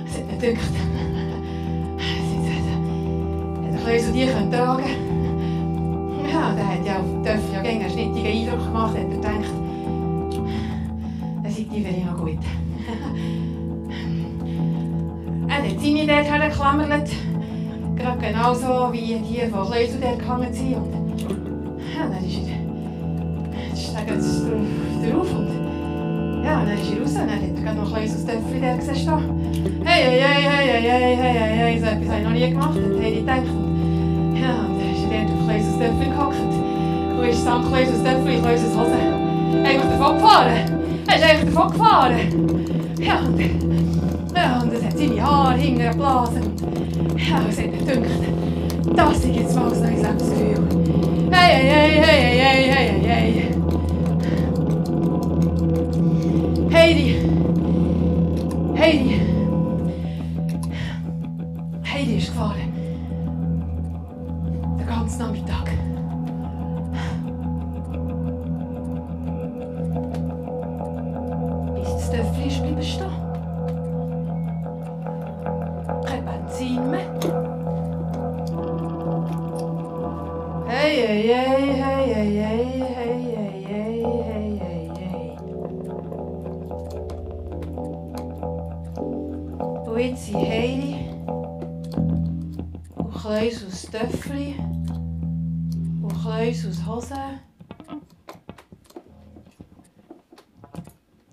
[0.05, 0.73] Es hat mir gedacht,
[3.63, 4.51] er hätte so die können
[6.31, 9.53] Ja, der hat ja auf Töffel ja einen schnittigen Eindruck gemacht, hat er gedacht,
[11.43, 12.66] dann sind die wäre noch.
[15.95, 17.09] deine dort hergeklammert.
[17.95, 20.75] Gerade genauso wie die von Klösel dort gehangen sind.
[20.75, 20.93] Und
[21.97, 25.33] dann ist er, dann geht es drauf.
[25.35, 28.79] Und ja, dann ist er raus und dann hat er noch ein kleines Töpfchen dort
[28.79, 29.11] gesehen.
[29.83, 32.77] Hey, hey, hey, hey, hey, hey, hey, hey, so etwas habe ich noch nie gemacht.
[32.77, 33.47] Und dann hätte ich gedacht.
[34.35, 36.53] Ja, und dann ist er dort auf ein kleines Töpfchen gehockt.
[37.17, 39.65] Und ist samt Klösel aus Töpfchen, Klösel aus Hosen.
[39.65, 40.59] Einfach davon gefahren.
[41.07, 42.17] Er ist einfach davon gefahren.
[42.99, 43.66] Ja, und
[44.37, 46.43] ja, und es hat seine Haare hinten geblasen.
[47.17, 48.09] Ja, es hat mir gedacht,
[48.95, 50.67] das ist jetzt mal ein neues Lebensgefühl.
[51.31, 53.53] Hey, hey, hey, hey, hey, hey, hey, hey.
[56.73, 57.15] Heidi.
[58.77, 59.26] Heidi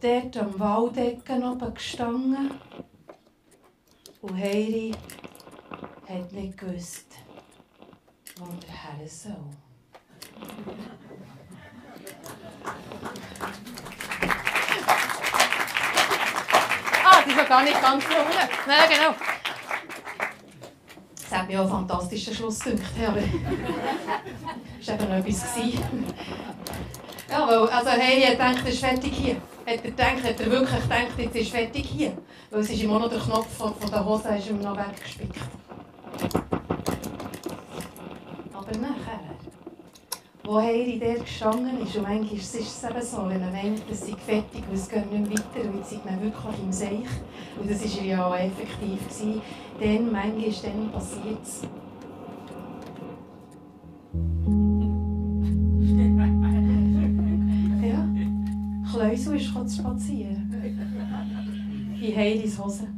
[0.05, 2.51] dort am Waldecken oben gestanden
[4.21, 4.95] und Heidi
[6.07, 7.07] hat nicht gewusst,
[8.37, 9.33] wo er her soll.
[17.03, 18.29] Ah, das ist ja gar nicht ganz gelungen.
[18.67, 19.15] Nein, genau.
[21.17, 23.19] Das hat mir auch einen fantastischen Schluss gedacht, aber
[24.81, 25.45] es war eben noch etwas.
[27.31, 29.41] Ja, weil, also hey, ich gedacht, er ist fertig hier.
[29.67, 32.13] Hat er gedacht, hat er wirklich gedacht, jetzt ist fertig hier?
[32.51, 35.41] Weil es ist immer noch der Knopf von, von der Hose ist ihm noch weggespickt.
[38.53, 39.21] Aber nachher,
[40.45, 44.01] wo Heidi dort gestanden ist, und manchmal ist es eben so, wenn man meint, es
[44.01, 47.09] sei fertig und es geht nicht weiter und jetzt ist man wirklich im Seich,
[47.59, 49.01] und das war ja auch effektiv,
[49.81, 51.63] dann manchmal dann passiert es.
[59.15, 60.53] Häusl ist spazieren.
[62.01, 62.89] In Heilis Hose.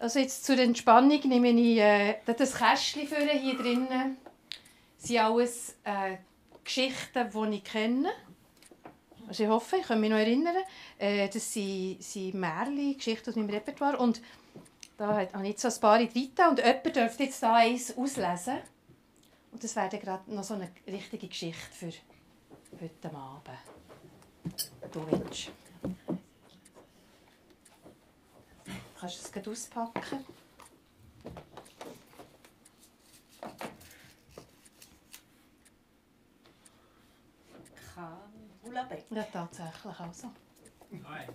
[0.00, 4.16] Also jetzt zur Entspannung nehme ich äh, das Kästchen für hier drinnen.
[4.96, 6.16] Sind alles äh,
[6.68, 8.10] Geschichten, die ich kenne.
[9.26, 10.56] Also ich hoffe, ich kann mich noch erinnern.
[10.98, 13.96] Äh, das sind, sind Märchen, Geschichten aus meinem Repertoire.
[13.96, 14.20] Und
[14.98, 16.30] da habe ich jetzt ein paar drin.
[16.50, 18.58] Und jemand dürfte jetzt da eins auslesen.
[19.50, 21.92] Und das wäre gerade noch so eine richtige Geschichte für
[22.80, 23.48] heute Abend.
[24.92, 25.50] Du willst.
[29.00, 30.24] Kannst du es gleich auspacken?
[38.62, 39.04] Bulabek.
[39.10, 40.30] Ja, tatsächlich also.
[40.90, 41.28] Nein.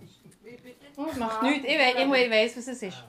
[0.96, 1.68] Oh, macht nichts.
[1.68, 3.04] Ich, we ich, ich weiss, was es ist.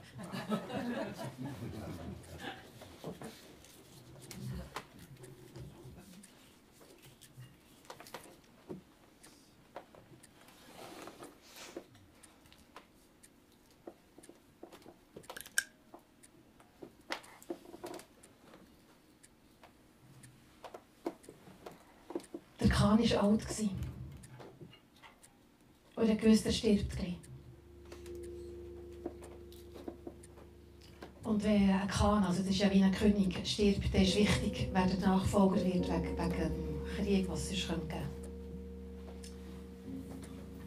[22.86, 23.46] Der Kahn war alt.
[25.96, 27.16] Und er wusste, er stirbt gleich.
[31.24, 34.68] Und wenn ein Kahn, also das ist ja wie ein König, stirbt, dann ist wichtig,
[34.72, 36.50] wer der Nachfolger wird, wegen, wegen
[36.96, 37.96] Krieg, was es sonst geben könnte.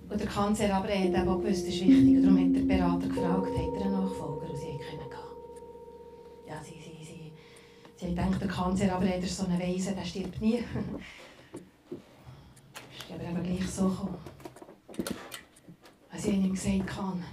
[0.10, 2.18] Und der Kanzler aber hat auch gewusst, das ist wichtig.
[2.18, 4.50] Und darum hat der Berater gefragt, hat er einen Nachfolger?
[4.50, 5.62] Und sie keinen gehabt.
[6.50, 7.32] Ja, sie, sie, sie,
[7.96, 10.64] sie haben gedacht, der Kanzler aber hat so einen Weisen, der stirbt nie.
[13.20, 14.18] ist aber eben gleich so gekommen.
[16.16, 17.24] Sie haben ihm gesagt, kann.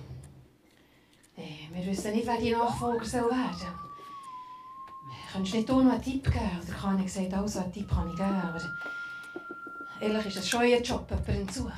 [1.37, 3.69] Wir wissen nicht, wer die Nachfolger soll werden soll.
[5.33, 6.61] Könntest du nicht auch noch einen Tipp geben?
[6.63, 8.61] Oder kann ich gesagt, also einen Tipp kann ich geben, aber
[10.01, 11.73] ehrlich ist es schon ihr Job, jemanden zu suchen.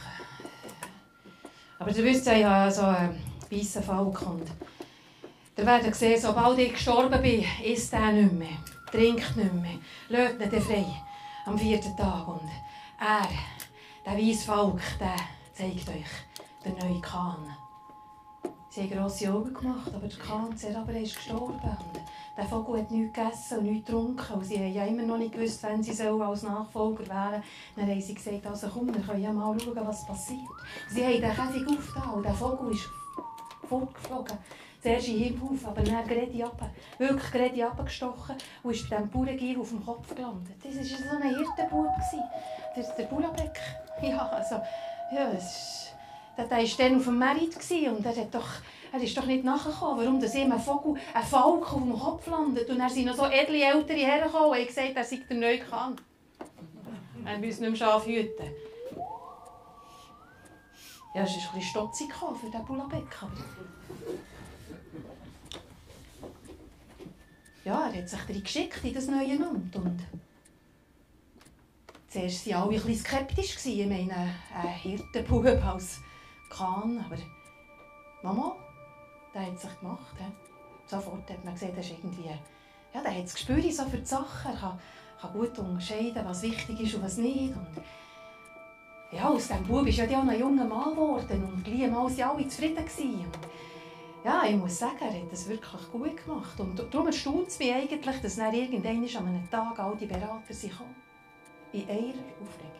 [1.78, 3.18] Aber ihr wisst ja, ich habe so einen
[3.50, 4.46] weißen Falk und
[5.56, 8.58] ihr werdet sehen, sobald ich gestorben bin, isst er nicht mehr,
[8.92, 9.78] trinkt nicht mehr,
[10.08, 10.86] lädt ihn frei
[11.46, 12.28] am vierten Tag.
[12.28, 12.48] Und
[13.00, 13.28] er,
[14.08, 15.16] der weiße Falk, der
[15.52, 17.44] zeigt euch der neue Kahn.
[18.70, 21.54] Sie haben grosse Augen gemacht, aber der Kahn aber ist gestorben.
[21.54, 22.00] Und
[22.36, 24.34] der Vogel hat nichts gegessen und nichts getrunken.
[24.34, 27.42] Und sie haben ja immer noch nicht gewusst, wenn sie als Nachfolger wählen
[27.76, 30.40] Dann haben sie gesagt, also komm, wir können ja mal schauen, was passiert.
[30.88, 32.88] Sie haben den Käfig aufgetan und der Vogel ist
[33.68, 34.38] fortgeflogen.
[34.80, 36.70] Zuerst in Himmel auf, aber dann gerade ab.
[36.98, 40.56] Wirklich gerade abgestochen und ist bei diesem Bauerngier auf dem Kopf gelandet.
[40.62, 41.88] Das war so ein Hirtenbub.
[42.76, 43.60] Der, der Bulabek.
[44.00, 44.54] Ja, also,
[45.12, 45.88] ja, es ist
[46.38, 48.48] der war dann auf dem Merit und er, hat doch,
[48.92, 52.26] er ist doch nicht nachgekommen, warum das ihm ein Vogel, ein Falk auf dem Kopf
[52.28, 52.70] landet.
[52.70, 55.58] Und er sind noch so edle Ältere hergekommen und haben gesagt, er sei der neue
[55.58, 55.96] Kahn.
[57.24, 58.52] Er muss nicht mehr Schaf hüten.
[61.14, 63.16] Ja, es ist ein bisschen stotzig für diesen Bulabek.
[67.64, 69.76] Ja, er hat sich drin geschickt in das neue Amt.
[69.76, 70.00] Und
[72.08, 73.56] zuerst waren alle bisschen skeptisch.
[73.66, 76.00] Ich meine, ein Hirtenbub als
[76.50, 77.16] kann, aber
[78.22, 78.56] Mama,
[79.34, 80.16] der hat sich gemacht.
[80.86, 82.28] Sofort hat man gesehen, er ist irgendwie,
[82.94, 84.78] ja, der hat das Gespür so für die Sachen, er kann,
[85.20, 87.54] kann gut unterscheiden, was wichtig ist und was nicht.
[87.54, 87.82] Und
[89.12, 92.20] ja, aus diesem Bub ist ja auch ein junger Mann geworden und gleich mal waren
[92.20, 92.78] alle zufrieden.
[92.78, 93.48] Und
[94.24, 96.60] ja, ich muss sagen, er hat das wirklich gut gemacht.
[96.60, 100.52] Und darum erstaunt es mich eigentlich, dass dann irgendwann an einem Tag all die Berater
[100.52, 100.72] sind
[101.72, 102.78] In einer Aufregung.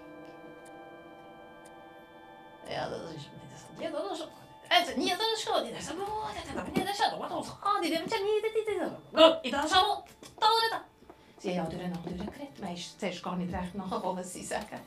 [2.71, 3.29] Ja, das ist
[3.79, 4.27] nie došlo.
[4.71, 6.05] Eto, nije došlo, nije samo,
[6.75, 10.05] nije došlo, what was hard, nije došlo, nije došlo, nije došlo,
[10.71, 10.89] da.
[11.41, 12.61] Sie haben ja durcheinander geredet.
[12.61, 14.81] Man ist zuerst gar nicht recht nachgekommen, was sie sagen.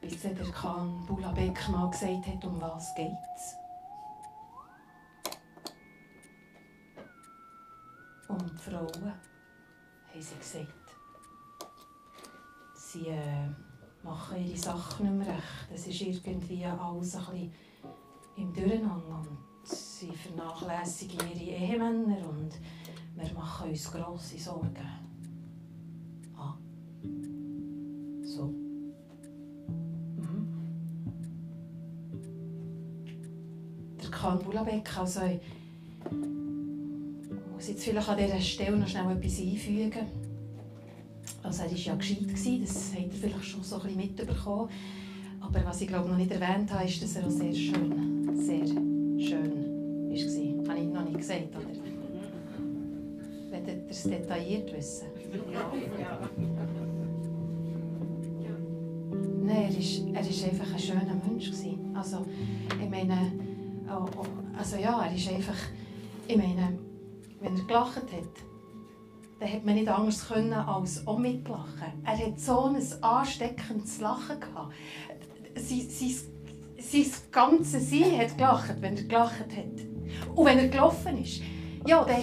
[0.00, 3.65] Bis der Kahn Bula Beck mal gesagt hat, um was geht's.
[8.38, 9.12] Die Frauen,
[10.12, 10.68] haben sie gesagt.
[12.74, 13.48] Sie äh,
[14.02, 15.68] machen ihre Sachen nicht mehr recht.
[15.72, 17.52] Es ist irgendwie alles ein bisschen
[18.36, 19.20] im Durcheinander.
[19.20, 22.50] Und sie vernachlässigen ihre Ehemänner und
[23.14, 24.76] wir machen uns grosse Sorgen.
[26.36, 26.54] Ah.
[28.22, 28.48] So.
[30.18, 30.46] Mhm.
[33.98, 35.20] Der Karl Bulabek, also
[37.66, 40.06] muss jetzt vielleicht an dieser Stelle noch schnell etwas einfügen.
[41.42, 44.68] Also er war ja gescheit, gewesen, das habt ihr vielleicht schon so ein bisschen mitbekommen.
[45.40, 48.66] Aber was ich glaube noch nicht erwähnt habe, ist, dass er auch sehr schön, sehr
[48.66, 50.68] schön war.
[50.68, 51.66] Habe ich noch nicht gesagt, oder?
[53.50, 55.06] Wollt ihr es detailliert wissen?
[59.44, 59.74] Nein,
[60.14, 61.46] er ist einfach ein schöner Mensch.
[61.46, 61.78] Gewesen.
[61.94, 62.24] Also,
[62.80, 63.32] ich meine,
[63.88, 65.56] oh, oh, also ja, er ist einfach,
[66.28, 66.85] ich meine,
[67.40, 68.46] wenn er gelacht hat,
[69.38, 71.92] dann hat man nicht anders können als auch mitlachen.
[72.04, 74.72] Er hat so ein ansteckendes Lachen gehabt.
[75.56, 76.14] Sein, sein,
[76.78, 80.34] sein ganzes Sein hat gelacht, wenn er gelacht hat.
[80.34, 81.42] Und wenn er gelaufen ist,
[81.86, 82.22] ja, dann,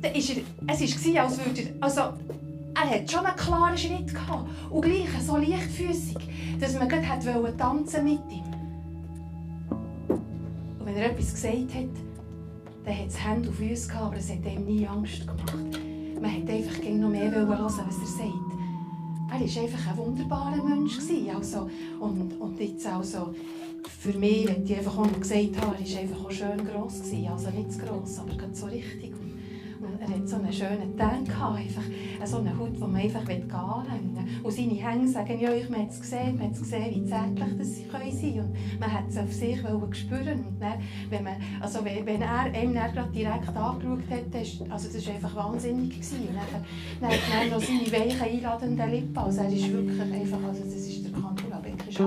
[0.00, 4.14] dann ist er, es war, als würde er, also, er hat schon einen klaren Schritt
[4.14, 6.16] gehabt und gleich so leichtfüßig,
[6.60, 8.44] dass man gerade wollte tanzen mit ihm.
[10.08, 12.07] Und wenn er etwas gesagt hat,
[12.88, 15.80] dann hat es Hände und Füße gehabt, aber es hat ihm nie Angst gemacht.
[16.20, 18.22] Man hat einfach noch mehr hören, was er sagt.
[19.30, 20.98] Er war einfach ein wunderbarer Mensch.
[21.34, 21.68] Also,
[22.00, 23.34] und, und jetzt also,
[24.00, 27.02] für mich, wenn ich einfach auch gesagt habe, er war einfach auch schön gross.
[27.30, 29.12] Also nicht zu gross, aber so richtig.
[29.12, 31.82] Und er hat so einen schönen Tank einfach
[32.26, 34.44] so einen Hut, den man einfach anlängen will.
[34.44, 37.58] Und seine Hänge sagen ja, man hat es gesehen, man hat es gesehen, wie zärtlich
[37.58, 40.74] das sie können sein Und man hat es auf sich spüren und dann,
[41.10, 45.06] wenn, man, also wenn, wenn er einem dann gerade direkt angeschaut hat, das, also das
[45.06, 45.88] war einfach wahnsinnig.
[45.90, 46.28] Gewesen.
[47.00, 50.74] Dann, dann er noch seine weichen, einladenden Lippen, also er ist wirklich einfach, also das
[50.74, 51.98] ist der Kantula Beck, ist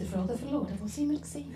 [0.00, 0.78] den Faden verloren.
[0.80, 1.18] Wo sind wir?
[1.18, 1.54] Gewesen?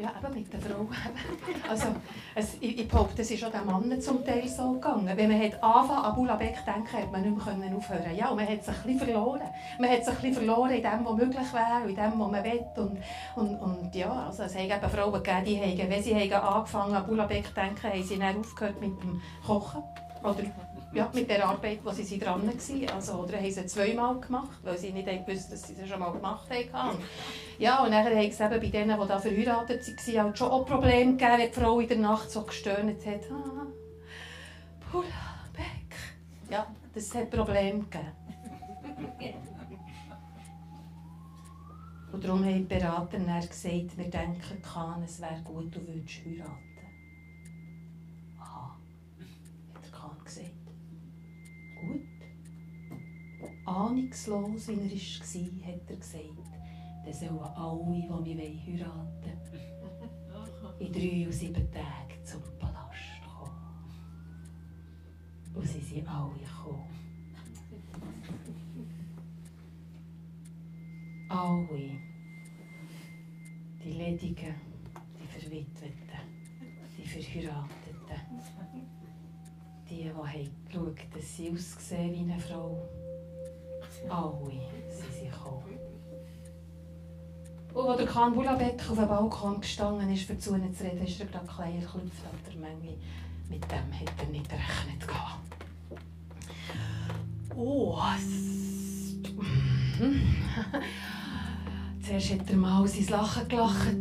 [0.00, 0.86] Ja, eben mit der Frau.
[1.68, 1.88] Also,
[2.34, 5.10] es, ich, ich behaupte, es ist auch den Männern zum Teil so gegangen.
[5.14, 8.64] Wenn man hat anfangen an Bulabek denken hat man nicht mehr aufhören Ja, man hat
[8.64, 9.42] sich ein bisschen verloren.
[9.78, 12.44] Man hat sich ein bisschen verloren in dem, was möglich wäre, in dem, was man
[12.44, 12.64] will.
[12.76, 12.98] Und,
[13.36, 16.94] und, und ja, also es haben eben Frauen gegeben, die haben, wenn sie haben angefangen
[16.94, 19.82] an Bulabek denken, haben sie dann aufgehört mit dem Kochen.
[20.22, 20.42] Oder
[20.94, 22.90] ja, mit der Arbeit, wo sie dran waren.
[22.94, 26.12] Also, oder haben sie zweimal gemacht, weil sie nicht gewusst dass sie es schon mal
[26.12, 26.98] gemacht haben.
[27.58, 30.64] Ja, und dann haben sie eben bei denen, die da verheiratet waren, halt schon auch
[30.64, 33.20] Probleme gegeben, wenn die Frau in der Nacht so gestöhnt hat.
[33.30, 33.66] Ah,
[34.90, 35.04] Pula,
[35.52, 35.96] Beck.
[36.50, 38.12] Ja, das hat Probleme gegeben.
[42.10, 46.67] Und darum haben die Berater gesagt, wir denken, Kahn, es wäre gut, du würdest heiraten.
[53.68, 56.24] Ahnungslos, wie er war, hat er gesagt,
[57.04, 63.52] dann sollen alle, die mich heiraten wollen, in drei und sieben Tagen zum Palast kommen.
[65.54, 66.88] Und sie sind alle gekommen.
[71.28, 71.98] Alle.
[73.84, 74.54] Die Ledigen,
[75.18, 76.20] die Verwitweten,
[76.96, 77.68] die Verheirateten,
[79.88, 82.88] die, die haben geschaut, dass sie aussehen wie eine Frau
[84.08, 84.50] alle
[84.88, 85.78] sind sie gekommen.
[87.74, 91.06] Und als der Kahn Bulabek auf dem Balkon gestanden ist, für zu ihnen zu reden,
[91.06, 92.96] ist er gerade klein erklüpft ab der Menge.
[93.48, 95.06] Mit dem hätte er nicht gerechnet.
[97.56, 97.98] Oh,
[102.06, 103.96] Zuerst hat er mal sein Lachen gelacht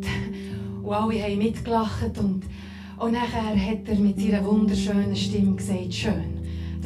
[0.84, 2.44] und alle haben mitgelacht und,
[2.98, 6.37] und nachher hat er mit seiner wunderschönen Stimme gesagt, schön,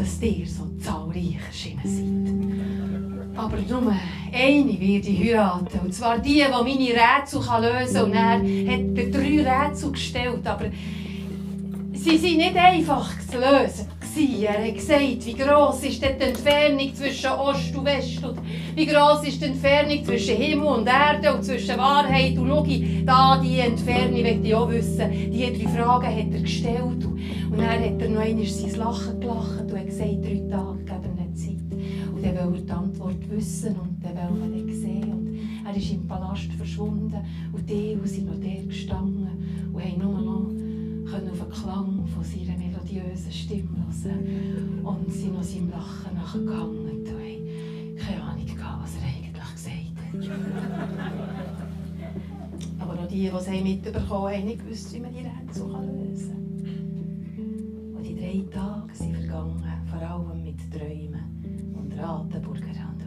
[0.01, 3.37] dass ihr so zahlreich erschienen seid.
[3.37, 3.93] Aber nur
[4.33, 5.79] eine wird ich heiraten.
[5.79, 8.41] Und zwar die, die meine Rätsel lösen kann.
[8.41, 10.45] Und er hat er drei Rätsel gestellt.
[10.45, 10.65] Aber
[11.93, 13.90] sie sind nicht einfach zu lösen.
[14.13, 18.21] Er hat gesagt, wie gross ist die Entfernung zwischen Ost und West?
[18.21, 18.39] Und
[18.75, 23.05] wie gross ist die Entfernung zwischen Himmel und Erde und zwischen Wahrheit und Logik?
[23.05, 25.09] Da, die Entfernung möchte ich auch wissen.
[25.31, 27.05] Diese drei Fragen hat er gestellt.
[27.05, 31.15] Und dann hat er noch einmal sein Lachen gelacht und hat gesagt, drei Tage geben
[31.15, 32.13] nicht Zeit.
[32.13, 35.59] Und dann will er die Antwort wissen und dann will er ihn sehen.
[35.63, 37.15] Und er ist im Palast verschwunden
[37.53, 39.29] und die sind noch der gestanden
[39.71, 40.61] und haben nur noch
[41.13, 42.60] auf den Klang von seiner
[42.91, 48.95] melodiösen Stimme hören und sind noch seinem Lachen nachgegangen und haben keine Ahnung gehabt, was
[48.95, 50.31] er eigentlich gesagt hat.
[52.79, 56.35] Aber auch die, die es mitbekommen haben, haben nicht gewusst, wie man die Rätsel lösen
[57.35, 57.95] kann.
[57.95, 63.01] Und die drei Tage sind vergangen, vor allem mit Träumen und Ratenburger Tagen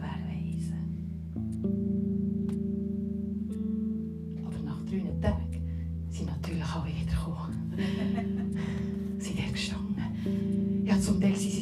[6.09, 8.44] sind natürlich alle wieder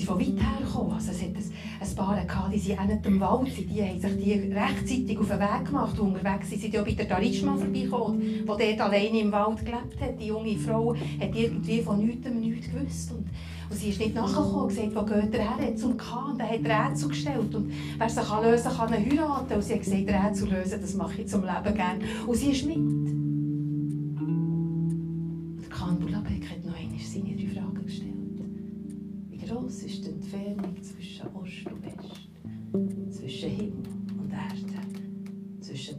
[0.03, 0.93] sind von weit her gekommen.
[0.93, 3.69] Also es hat ein, ein paar gehabt, die sind auch im Wald, sind.
[3.69, 5.99] die haben sich die rechtzeitig auf den Weg gemacht.
[5.99, 10.19] Unterwegs sind sie ja bei der Tarisma vorbeigekommen, die dort alleine im Wald gelebt hat.
[10.19, 13.11] Die junge Frau hat irgendwie von nichts nichts gewusst.
[13.11, 13.27] Und,
[13.69, 16.37] und sie ist nicht nachgekommen gesagt, wo geht der her zum Kahn?
[16.37, 17.55] Der hat Rätsel gestellt.
[17.55, 19.53] Und wer sich lösen kann, kann heiraten.
[19.53, 21.99] Und sie hat gesagt, Rätsel lösen, das mache ich zum Leben gerne.
[22.27, 23.12] Und sie ist mit.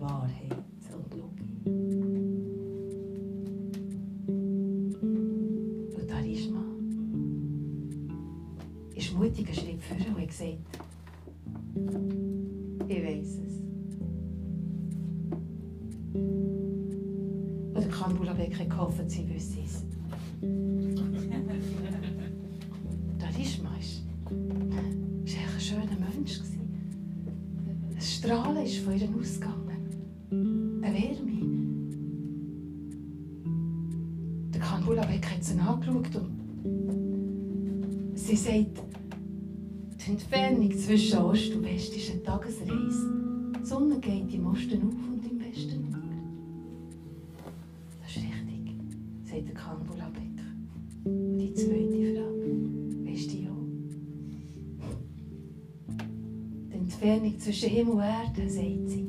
[0.05, 0.53] Wahrheit
[0.93, 1.67] und Logik?
[5.97, 6.65] Und Tarishma
[8.95, 10.59] ist mutig einen Schritt vor und hat gesagt,
[12.89, 13.55] ich weiss es.
[17.75, 19.85] Und Khan Bulabek hat gehofft, sie wüsste es.
[25.25, 26.41] Ist echt ein schöner Mensch.
[27.95, 29.64] Ein Strahlen ist von ihr ausgegangen.
[30.83, 31.33] Eine Wärme.
[34.53, 36.29] Der Khan Bulabek hat sie angeschaut und
[38.19, 38.83] sie sagt,
[40.05, 43.11] die Entfernung zwischen Ost und West ist eine Tagesreise.
[43.61, 46.01] Die Sonne geht im Osten auf und im Westen unter.
[48.03, 48.75] Das ist richtig,
[49.25, 50.21] sagt der Khan Bulabek.
[51.05, 52.59] Und die zweite Frage,
[53.05, 53.57] weisst du ja?
[56.71, 59.07] Die Entfernung zwischen Himmel und Erde, sagt sie,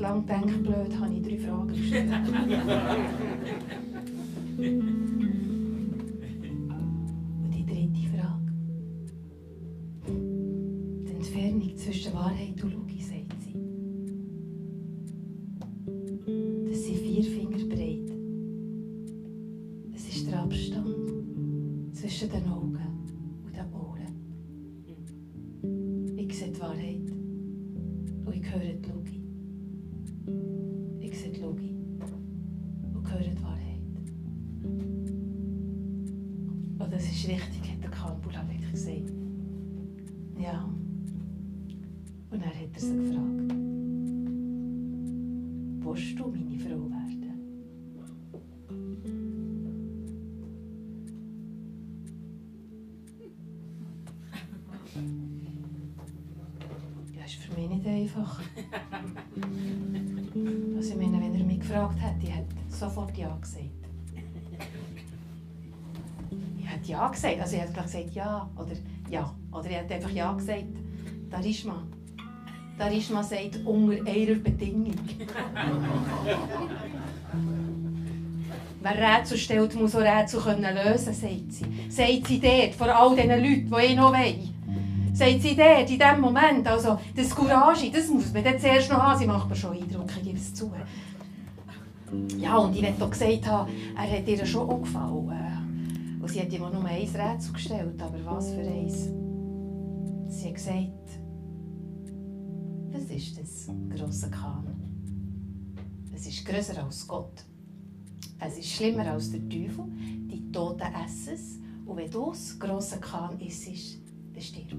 [0.00, 2.10] lang gedacht, blöd, habe ich drei Fragen gestellt.
[67.10, 67.40] gesagt.
[67.40, 68.72] Also ich gleich gesagt Ja oder
[69.08, 69.34] Ja.
[69.52, 70.64] Oder ich hätte einfach Ja gesagt.
[71.30, 71.82] Darishma.
[72.78, 74.94] Darishma sagt unter einer Bedingung.
[78.82, 81.66] Wer Rätsel stellt, muss auch Rätsel können lösen sagt sie.
[81.90, 84.54] Sagt sie dort, vor all diesen Leuten, die ich noch wollen.
[85.12, 86.66] Sagt sie dort, in diesem Moment.
[86.66, 89.18] Also, das Courage, das muss man dann zuerst noch haben.
[89.18, 90.72] Sie macht mir schon Eindruck, ich gebe es zu.
[92.38, 95.49] Ja, und ich möchte auch gesagt haben, er hat ihr schon auch gefallen.
[96.20, 99.08] Und sie hat auch nur ein Rätsel gestellt, aber was für eins?
[100.28, 101.18] Sie hat gesagt,
[102.92, 104.66] was ist das grosse Kahn?
[106.14, 107.44] Es ist grösser als Gott.
[108.38, 109.84] Es ist schlimmer als der Teufel.
[110.30, 111.58] Die Toten essen es.
[111.86, 113.98] Und wenn du das grosse Kahn isst,
[114.34, 114.78] dann stirbst du.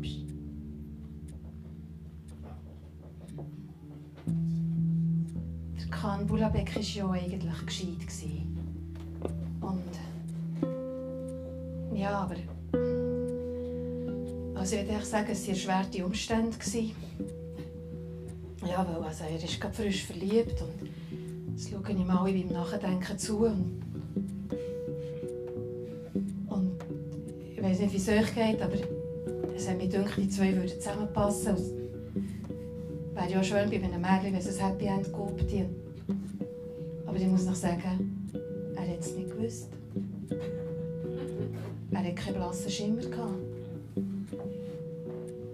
[5.76, 8.32] Der Kahn Bulabek war ja eigentlich gescheit.
[9.62, 10.01] Und.
[12.02, 12.36] Ja, aber.
[14.60, 16.58] Also, ich würde sagen, es waren erschwerte Umstände.
[18.68, 20.90] Ja, weil also, er ist gerade frisch verliebt und
[21.52, 23.46] jetzt schaue ich mal beim Nachdenken zu.
[23.46, 23.82] Und,
[26.50, 26.72] und
[27.56, 28.74] ich weiß nicht, wie es euch geht, aber
[29.56, 31.56] es hat mir gedacht, die zwei würden zusammenpassen.
[31.56, 35.06] Es wäre ja schön bei einem Mädchen, wenn es ein Happy End
[35.48, 35.70] gibt.
[37.06, 38.11] Aber ich muss noch sagen,
[42.24, 43.40] keinen blassen Schimmer gehabt.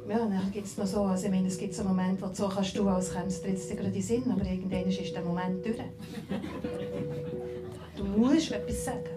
[0.10, 2.36] Ja, dann gibt es noch so, also ich meine, es gibt so Momente, wo du
[2.36, 5.66] so kannst du, als kämst du jetzt gerade in Sinn, aber irgendwann ist der Moment
[5.66, 5.78] durch.
[7.98, 9.17] Du musst etwas sagen.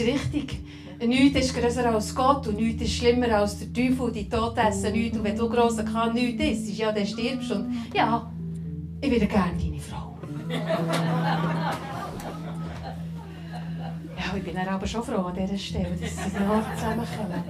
[0.00, 0.60] Ist richtig.
[1.00, 4.10] Nichts ist grösser als Gott und nichts ist schlimmer als der Teufel.
[4.12, 5.16] Die Toten essen nichts.
[5.16, 8.30] Und wenn du grosser kann, nichts isst, ja, dann stirbst Und ja,
[9.00, 10.18] ich wäre gerne deine Frau.
[14.16, 17.44] ja, ich bin aber schon froh an dieser Stelle, dass sie noch zusammenkommen.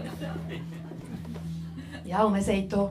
[2.05, 2.91] Ja, und man sagt auch,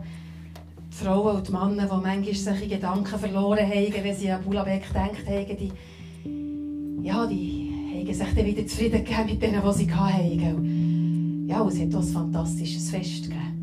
[0.92, 4.88] die Frauen und die Männer, die manchmal solche Gedanken verloren haben, wenn sie an Bulabek
[4.88, 5.72] gedacht haben, die,
[7.04, 7.57] ja, die
[8.08, 11.48] haben sich dann wieder zufrieden gegeben mit denen, die sie hatten.
[11.48, 13.58] Ja, es hat auch ein fantastisches Fest gegeben.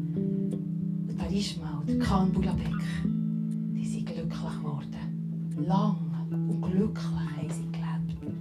[1.34, 2.70] Ist mal der Khan Bulabek.
[3.02, 5.56] Die sind glücklich geworden.
[5.66, 5.96] Lang
[6.30, 8.36] und glücklich haben sie gelebt.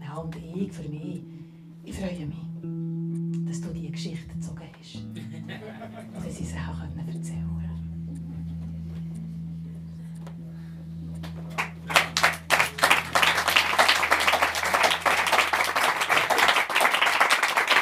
[0.00, 1.22] Ja, und ich für mich,
[1.82, 5.02] ich freue mich, dass du diese Geschichte gezogen hast.
[6.24, 7.68] Dass ich sie auch erzählen konnte.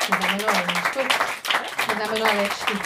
[0.09, 0.77] Wir nehmen noch eine.
[0.95, 1.27] Gut.
[2.37, 2.86] Wir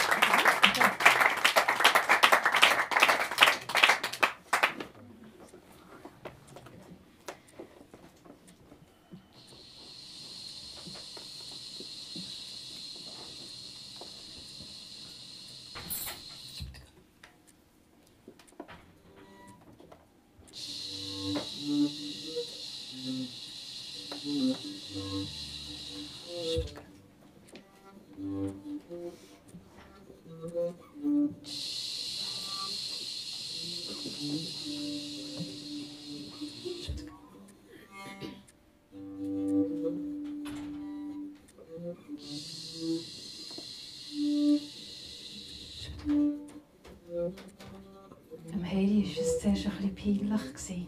[50.01, 50.53] peinlich.
[50.53, 50.87] gewesen.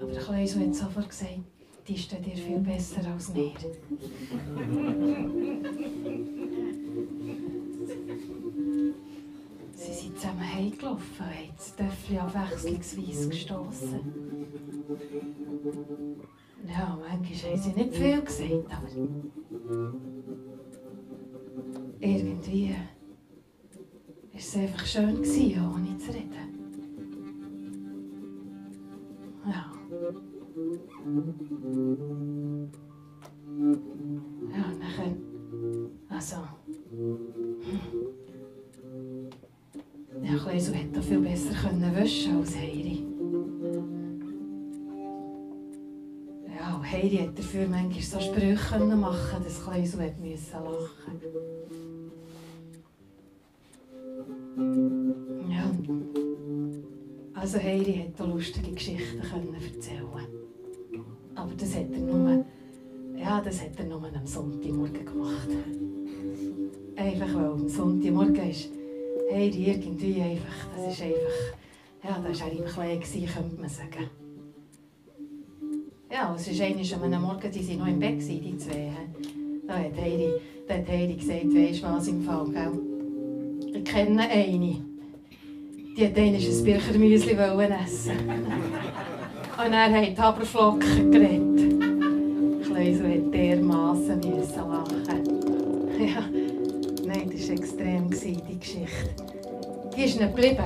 [0.00, 1.40] Aber der Kleusel hat sofort gesagt,
[1.88, 3.52] die steht dir viel besser als mir.
[9.72, 14.00] Sie sind zusammen heimgelaufen und haben das Töffel abwechslungsweise gestossen.
[16.66, 18.88] Ja, manchmal haben sie nicht viel gesagt, aber
[22.00, 22.74] irgendwie
[24.36, 25.24] war es einfach schön,
[25.74, 26.34] ohne zu reden.
[29.46, 29.72] Ja.
[34.52, 35.90] Ja, und dann...
[36.10, 36.36] Also...
[40.22, 43.06] Ja, Kleisel hätte viel besser können waschen als Heiri.
[46.58, 49.60] Ja, und Heiri hat dafür manchmal so Sprüche machen dass
[50.20, 51.85] müssen lachen
[55.50, 55.70] Ja.
[57.34, 60.06] Also Heiri hat auch lustige Geschichten können erzählen.
[61.34, 62.44] Aber das hat er nur,
[63.16, 65.48] ja, das hat er nur am Sonntagmorgen gemacht.
[66.96, 68.70] Einfach weil am Sonntagmorgen ist
[69.30, 71.54] Heidi irgendwie einfach, das ist einfach,
[72.04, 74.10] ja, da war er im gewesen, könnte man sagen.
[76.10, 78.92] Ja, es ist einmal an einem Morgen, die waren noch im Bett, die zwei.
[79.66, 80.30] Da hat Heidi,
[80.66, 82.95] da hat Heidi gesagt, weisst du was im Fall, gell?
[83.76, 84.76] Ich kenne eine.
[85.96, 88.18] Die einmal ein Birchermüsli essen.
[89.58, 92.64] Und er hat Haberflocken geredet.
[92.64, 95.22] Kleusel hat dermassen lachen.
[95.98, 96.24] Ja,
[97.06, 99.10] nein, das war extrem, die Geschichte.
[99.94, 100.64] Die ist nicht geblieben.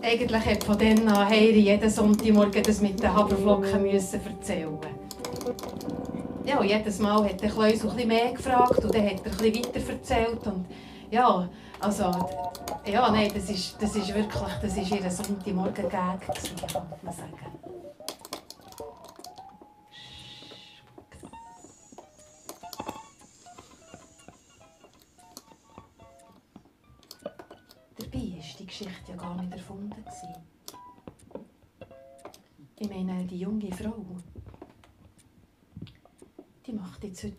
[0.00, 4.78] Eigentlich hat von dann an Heiri jeden Sonntagmorgen das mit den Haberflocken müssen erzählen.
[6.44, 9.92] Ja, jedes Mal hat der Kleusel ein mehr gefragt und dann hat er bisschen weiter
[9.92, 10.46] erzählt.
[10.46, 10.66] Und
[11.12, 11.46] ja,
[11.78, 12.04] also,
[12.86, 17.36] ja, nein, das ist, das ist wirklich, das ist ihr Sonntagmorgen-Gag kann man sagen.
[27.98, 28.40] Dabei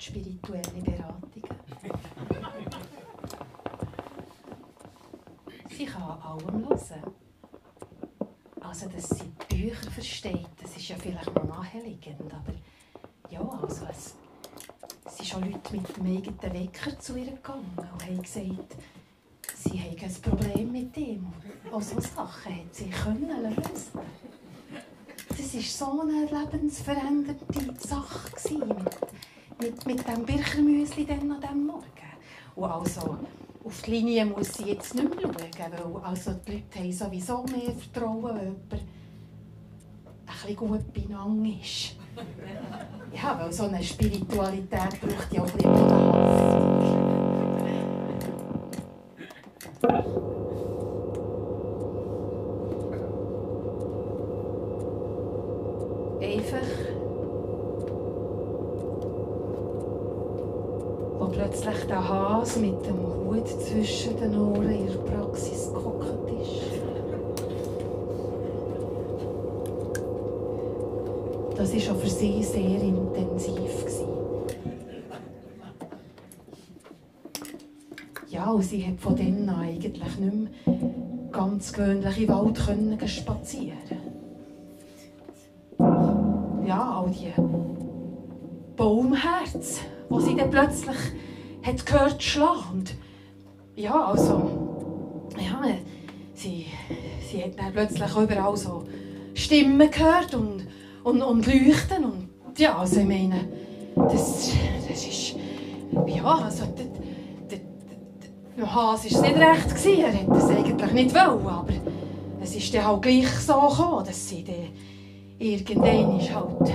[0.03, 1.43] spirituelle Beratungen.
[5.75, 7.13] Sie kann an allem hören.
[8.61, 12.53] Also, dass sie Bücher versteht, das ist ja vielleicht noch naheliegend, aber
[13.29, 14.15] ja, also es,
[15.15, 18.75] sind schon Leute mit dem eigenen Wecker zu ihr gegangen und haben gesagt,
[19.55, 21.33] sie haben ein Problem mit ihm.
[21.71, 23.99] Auch so Sachen hat sie können lösen.
[25.29, 31.83] Das war so eine lebensverändernde Sache mit, mit, mit dem Birchermüsli dann an diesem Morgen.
[32.55, 33.17] Und also,
[33.63, 37.43] auf die Linie muss sie jetzt nicht mehr schauen, weil also die Leute haben sowieso
[37.43, 38.87] mehr Vertrauen, wenn jemand ein
[40.27, 41.95] bisschen gut beieinander ist.
[43.15, 45.93] Ja, weil so eine Spiritualität braucht ja auch ein bisschen.
[56.19, 56.67] Einfach,
[61.19, 66.63] wo plötzlich der Hase mit dem Hut zwischen den Ohren in der Praxis gehockt ist.
[71.55, 73.53] Das war schon für sie sehr intensiv.
[78.29, 80.19] Ja, und sie hat von dann an eigentlich nicht
[80.67, 80.79] mehr
[81.31, 83.77] ganz gewöhnlich im Wald spazieren.
[86.65, 87.31] Ja, all die
[88.75, 90.97] Baumherz, wo sie dann plötzlich
[91.63, 92.37] hat gehört.
[92.71, 92.95] Und
[93.75, 94.91] Ja, also,
[95.37, 95.61] ja,
[96.35, 96.67] sie,
[97.27, 98.83] sie hat dann plötzlich überall so
[99.33, 100.67] Stimmen gehört und,
[101.03, 103.47] und, und Leuchten und ja, also ich meine,
[103.95, 104.51] das,
[104.87, 105.35] das ist,
[106.07, 106.85] ja, also, der,
[107.49, 107.59] der,
[108.57, 110.03] der Hase war nicht recht, gewesen.
[110.03, 111.73] er hätte es eigentlich nicht wollen, aber
[112.41, 114.67] es ist dann halt gleich so gekommen, dass sie dann
[115.39, 116.73] irgendwann ist halt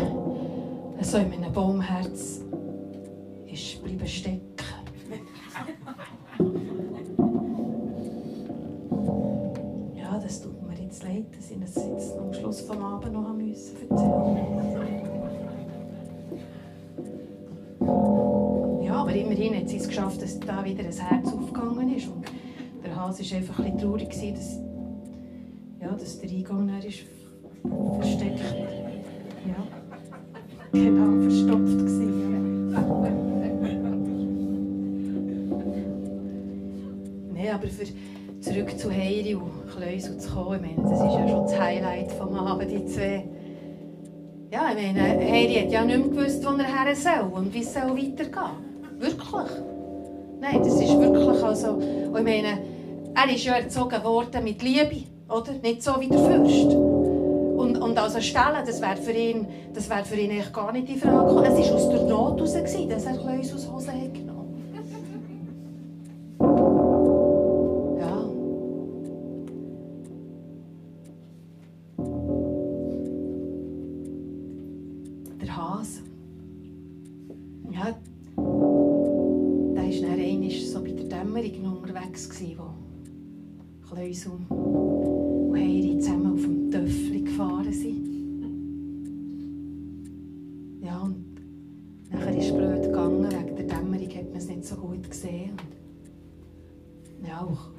[1.00, 2.40] so in meinem Baumherz
[3.46, 4.47] ist bleiben stecken.
[11.08, 14.36] Leid, dass ich das jetzt am Schluss vom Abend noch haben müssen erzählen
[18.84, 22.08] Ja, aber immerhin hat sie es geschafft, dass da wieder ein Herz aufgegangen ist.
[22.08, 22.24] Und
[22.84, 24.58] der Hase war einfach ein traurig, dass,
[25.80, 27.04] ja, dass der Eingang dann ist
[28.00, 28.40] versteckt.
[29.46, 29.56] Ja.
[30.72, 32.72] Genau, verstopft gewesen.
[37.34, 37.84] Nein, aber für
[38.58, 42.12] zurück zu Heiri und Kleusel zu kommen, ich meine, das ist ja schon das Highlight
[42.12, 43.24] vom Abend, die zwei.
[44.50, 47.60] Ja, ich meine, Heiri hat ja nicht mehr gewusst, wo er her soll und wie
[47.60, 48.68] es soll weitergehen
[48.98, 49.50] Wirklich.
[50.40, 52.58] Nein, das ist wirklich, also, und ich meine,
[53.14, 55.52] er ist ja erzogen worden mit Liebe, oder?
[55.62, 56.74] Nicht so wie der Fürst.
[56.74, 60.96] Und, und also stellen, das wäre für ihn, das wäre für ihn gar nicht in
[60.96, 61.44] Frage gekommen.
[61.44, 64.07] Es war aus der Not heraus, dass er Kleus aus Hose hat
[97.18, 97.70] Und ja, auch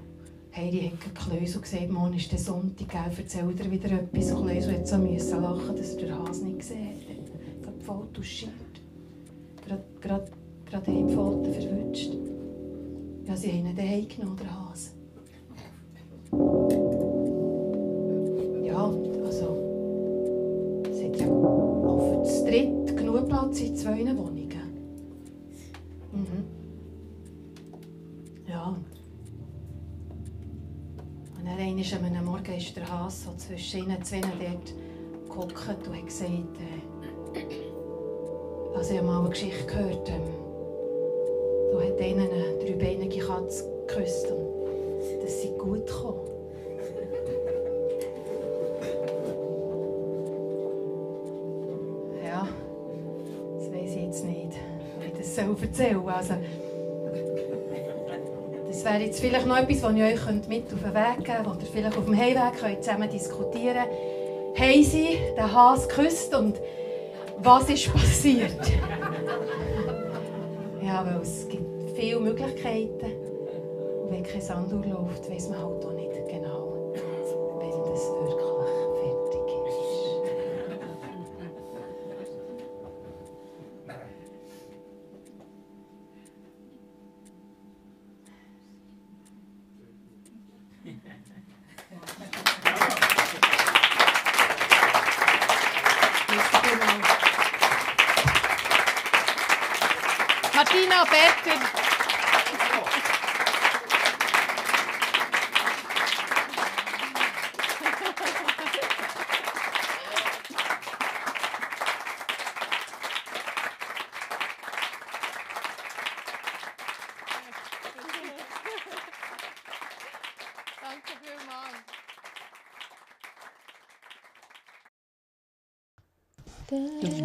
[0.55, 4.31] Heiri hat Kleusel gesagt, morgen ist der Sonntag, gell, erzählt er wieder etwas.
[4.31, 7.61] Und Kleusel hat so müssen lachen, dass er den Hase nicht gesehen hat.
[7.61, 8.51] Er hat voll touchiert.
[9.65, 10.31] Gerade, gerade,
[10.65, 12.13] gerade die Pfoten verwünscht.
[13.25, 14.98] Ja, sie haben ihn genommen, der Hase.
[32.59, 34.73] Ist der Hase so zwischen ihnen zwei dort
[35.29, 37.39] gehockt und hat gesagt, äh,
[38.75, 40.21] also ich habe mal eine Geschichte gehört, ähm,
[41.71, 46.19] da hat einer eine dreibeinige Katze geküsst und das sei gut gekommen.
[52.25, 52.47] Ja,
[53.57, 54.51] das weiß ich jetzt nicht,
[54.97, 56.09] ob ich das soll erzählen soll.
[56.11, 56.33] Also,
[58.89, 61.65] wäre jetzt vielleicht noch etwas, das ich euch mit auf den Weg geben könnte, oder
[61.71, 63.85] vielleicht auf dem Heimweg könnt zusammen diskutieren
[64.57, 66.59] Haben sie den Hase geküsst und
[67.37, 68.59] was ist passiert?
[70.81, 73.11] ja, weil es gibt viele Möglichkeiten.
[74.03, 76.08] Und wenn kein Sanduhr läuft, weiß man halt auch nicht